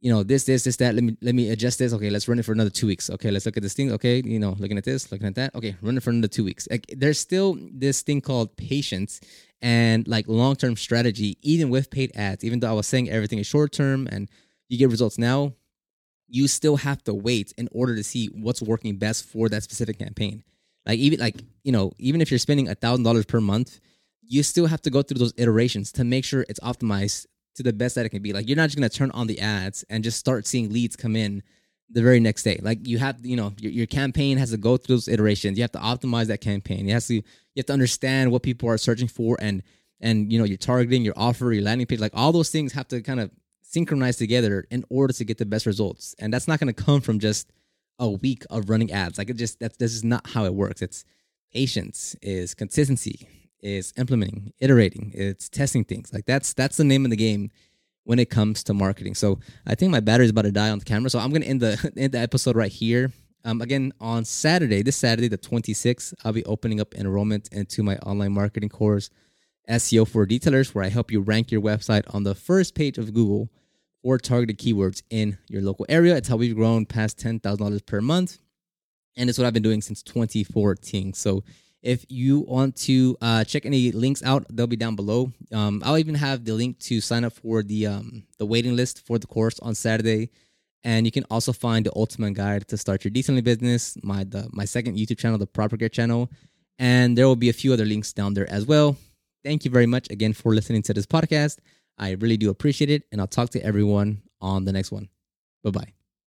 you 0.00 0.12
know 0.12 0.22
this 0.22 0.44
this 0.44 0.64
this 0.64 0.76
that 0.76 0.94
let 0.94 1.04
me 1.04 1.16
let 1.20 1.34
me 1.34 1.50
adjust 1.50 1.78
this. 1.78 1.92
Okay 1.92 2.10
let's 2.10 2.28
run 2.28 2.38
it 2.38 2.44
for 2.44 2.52
another 2.52 2.70
two 2.70 2.86
weeks. 2.86 3.10
Okay 3.10 3.30
let's 3.30 3.46
look 3.46 3.56
at 3.56 3.62
this 3.62 3.74
thing. 3.74 3.92
Okay 3.92 4.22
you 4.24 4.38
know 4.38 4.56
looking 4.58 4.78
at 4.78 4.84
this 4.84 5.12
looking 5.12 5.26
at 5.26 5.34
that. 5.34 5.54
Okay 5.54 5.76
run 5.82 5.96
it 5.96 6.02
for 6.02 6.10
another 6.10 6.28
two 6.28 6.44
weeks. 6.44 6.66
Like, 6.70 6.86
there's 6.96 7.18
still 7.18 7.56
this 7.72 8.02
thing 8.02 8.20
called 8.20 8.56
patience 8.56 9.20
and 9.60 10.06
like 10.06 10.26
long-term 10.28 10.76
strategy 10.76 11.36
even 11.42 11.68
with 11.68 11.90
paid 11.90 12.12
ads. 12.16 12.44
Even 12.44 12.60
though 12.60 12.70
i 12.70 12.72
was 12.72 12.86
saying 12.86 13.10
everything 13.10 13.38
is 13.38 13.46
short-term 13.46 14.08
and 14.10 14.30
you 14.68 14.78
get 14.78 14.90
results 14.90 15.18
now 15.18 15.52
you 16.30 16.46
still 16.46 16.76
have 16.76 17.02
to 17.04 17.14
wait 17.14 17.54
in 17.56 17.68
order 17.72 17.96
to 17.96 18.04
see 18.04 18.26
what's 18.26 18.60
working 18.60 18.96
best 18.96 19.24
for 19.24 19.48
that 19.48 19.62
specific 19.62 19.98
campaign 19.98 20.44
like 20.88 20.98
even 20.98 21.20
like 21.20 21.42
you 21.62 21.70
know, 21.70 21.92
even 21.98 22.20
if 22.20 22.30
you're 22.30 22.38
spending 22.38 22.68
a 22.68 22.74
thousand 22.74 23.04
dollars 23.04 23.26
per 23.26 23.40
month, 23.40 23.78
you 24.26 24.42
still 24.42 24.66
have 24.66 24.82
to 24.82 24.90
go 24.90 25.02
through 25.02 25.18
those 25.18 25.34
iterations 25.36 25.92
to 25.92 26.04
make 26.04 26.24
sure 26.24 26.44
it's 26.48 26.60
optimized 26.60 27.26
to 27.56 27.62
the 27.62 27.72
best 27.72 27.94
that 27.94 28.06
it 28.06 28.08
can 28.08 28.22
be. 28.22 28.32
Like 28.32 28.48
you're 28.48 28.56
not 28.56 28.66
just 28.66 28.76
gonna 28.76 28.88
turn 28.88 29.10
on 29.12 29.26
the 29.26 29.40
ads 29.40 29.84
and 29.90 30.02
just 30.02 30.18
start 30.18 30.46
seeing 30.46 30.72
leads 30.72 30.96
come 30.96 31.14
in 31.14 31.42
the 31.90 32.02
very 32.02 32.20
next 32.20 32.42
day. 32.42 32.58
Like 32.62 32.86
you 32.86 32.98
have, 32.98 33.24
you 33.24 33.36
know, 33.36 33.52
your, 33.58 33.72
your 33.72 33.86
campaign 33.86 34.38
has 34.38 34.50
to 34.50 34.56
go 34.56 34.76
through 34.76 34.96
those 34.96 35.08
iterations. 35.08 35.58
You 35.58 35.62
have 35.62 35.72
to 35.72 35.78
optimize 35.78 36.26
that 36.26 36.40
campaign. 36.40 36.86
You 36.86 36.94
have 36.94 37.06
to 37.06 37.14
you 37.14 37.22
have 37.56 37.66
to 37.66 37.72
understand 37.72 38.32
what 38.32 38.42
people 38.42 38.68
are 38.68 38.78
searching 38.78 39.08
for 39.08 39.36
and 39.40 39.62
and 40.00 40.32
you 40.32 40.38
know 40.38 40.44
your 40.44 40.58
targeting, 40.58 41.02
your 41.02 41.14
offer, 41.16 41.52
your 41.52 41.64
landing 41.64 41.86
page, 41.86 42.00
like 42.00 42.12
all 42.14 42.32
those 42.32 42.50
things 42.50 42.72
have 42.72 42.88
to 42.88 43.02
kind 43.02 43.20
of 43.20 43.30
synchronize 43.62 44.16
together 44.16 44.66
in 44.70 44.84
order 44.88 45.12
to 45.12 45.24
get 45.24 45.36
the 45.36 45.44
best 45.44 45.66
results. 45.66 46.14
And 46.18 46.32
that's 46.32 46.48
not 46.48 46.60
to 46.60 46.72
come 46.72 47.00
from 47.02 47.18
just 47.18 47.52
a 47.98 48.08
week 48.08 48.44
of 48.50 48.68
running 48.68 48.92
ads. 48.92 49.18
Like 49.18 49.30
it 49.30 49.36
just 49.36 49.58
that's 49.60 49.76
this 49.76 49.94
is 49.94 50.04
not 50.04 50.28
how 50.28 50.44
it 50.44 50.54
works. 50.54 50.82
It's 50.82 51.04
patience, 51.52 52.14
is 52.22 52.54
consistency, 52.54 53.28
is 53.60 53.92
implementing, 53.96 54.52
iterating, 54.58 55.12
it's 55.14 55.48
testing 55.48 55.84
things. 55.84 56.12
Like 56.12 56.26
that's 56.26 56.52
that's 56.52 56.76
the 56.76 56.84
name 56.84 57.04
of 57.04 57.10
the 57.10 57.16
game 57.16 57.50
when 58.04 58.18
it 58.18 58.30
comes 58.30 58.62
to 58.64 58.74
marketing. 58.74 59.14
So 59.14 59.38
I 59.66 59.74
think 59.74 59.92
my 59.92 60.00
battery 60.00 60.24
is 60.24 60.30
about 60.30 60.42
to 60.42 60.52
die 60.52 60.70
on 60.70 60.78
the 60.78 60.84
camera. 60.84 61.10
So 61.10 61.18
I'm 61.18 61.32
gonna 61.32 61.46
end 61.46 61.60
the 61.60 61.92
end 61.96 62.12
the 62.12 62.18
episode 62.18 62.56
right 62.56 62.72
here. 62.72 63.12
Um, 63.44 63.62
again 63.62 63.92
on 64.00 64.24
Saturday, 64.24 64.82
this 64.82 64.96
Saturday 64.96 65.28
the 65.28 65.38
26th, 65.38 66.12
I'll 66.24 66.32
be 66.32 66.44
opening 66.44 66.80
up 66.80 66.94
enrollment 66.94 67.48
into 67.52 67.82
my 67.82 67.96
online 67.98 68.32
marketing 68.32 68.68
course, 68.68 69.10
SEO 69.68 70.06
for 70.08 70.26
Detailers, 70.26 70.74
where 70.74 70.84
I 70.84 70.88
help 70.88 71.10
you 71.10 71.20
rank 71.20 71.50
your 71.50 71.62
website 71.62 72.02
on 72.14 72.24
the 72.24 72.34
first 72.34 72.74
page 72.74 72.98
of 72.98 73.14
Google 73.14 73.48
or 74.02 74.18
targeted 74.18 74.58
keywords 74.58 75.02
in 75.10 75.38
your 75.48 75.62
local 75.62 75.86
area. 75.88 76.16
It's 76.16 76.28
how 76.28 76.36
we've 76.36 76.54
grown 76.54 76.86
past 76.86 77.18
$10,000 77.18 77.86
per 77.86 78.00
month. 78.00 78.38
And 79.16 79.28
it's 79.28 79.38
what 79.38 79.46
I've 79.46 79.52
been 79.52 79.62
doing 79.62 79.82
since 79.82 80.02
2014. 80.02 81.12
So 81.12 81.42
if 81.82 82.04
you 82.08 82.40
want 82.40 82.76
to 82.76 83.16
uh, 83.20 83.44
check 83.44 83.64
any 83.64 83.92
links 83.92 84.22
out, 84.22 84.44
they'll 84.50 84.66
be 84.66 84.76
down 84.76 84.96
below. 84.96 85.32
Um, 85.52 85.82
I'll 85.84 85.98
even 85.98 86.14
have 86.14 86.44
the 86.44 86.52
link 86.52 86.78
to 86.80 87.00
sign 87.00 87.24
up 87.24 87.32
for 87.32 87.62
the 87.62 87.86
um, 87.86 88.24
the 88.38 88.46
waiting 88.46 88.74
list 88.74 89.06
for 89.06 89.18
the 89.18 89.26
course 89.26 89.58
on 89.60 89.74
Saturday. 89.74 90.30
And 90.84 91.06
you 91.06 91.12
can 91.12 91.24
also 91.30 91.52
find 91.52 91.86
the 91.86 91.92
ultimate 91.94 92.34
guide 92.34 92.66
to 92.68 92.76
start 92.76 93.04
your 93.04 93.10
detailing 93.10 93.44
business, 93.44 93.96
my 94.02 94.24
the, 94.24 94.48
my 94.52 94.64
second 94.64 94.96
YouTube 94.96 95.18
channel, 95.18 95.38
the 95.38 95.46
Proper 95.46 95.76
Care 95.76 95.88
channel, 95.88 96.30
and 96.78 97.16
there 97.16 97.26
will 97.26 97.36
be 97.36 97.48
a 97.48 97.52
few 97.52 97.72
other 97.72 97.84
links 97.84 98.12
down 98.12 98.34
there 98.34 98.50
as 98.50 98.66
well. 98.66 98.96
Thank 99.44 99.64
you 99.64 99.70
very 99.70 99.86
much 99.86 100.10
again 100.10 100.32
for 100.32 100.54
listening 100.54 100.82
to 100.82 100.94
this 100.94 101.06
podcast. 101.06 101.58
I 101.98 102.12
really 102.12 102.36
do 102.36 102.50
appreciate 102.50 102.90
it. 102.90 103.04
And 103.12 103.20
I'll 103.20 103.26
talk 103.26 103.50
to 103.50 103.64
everyone 103.64 104.22
on 104.40 104.64
the 104.64 104.72
next 104.72 104.92
one. 104.92 105.08
Bye 105.62 105.70
bye. 105.70 105.97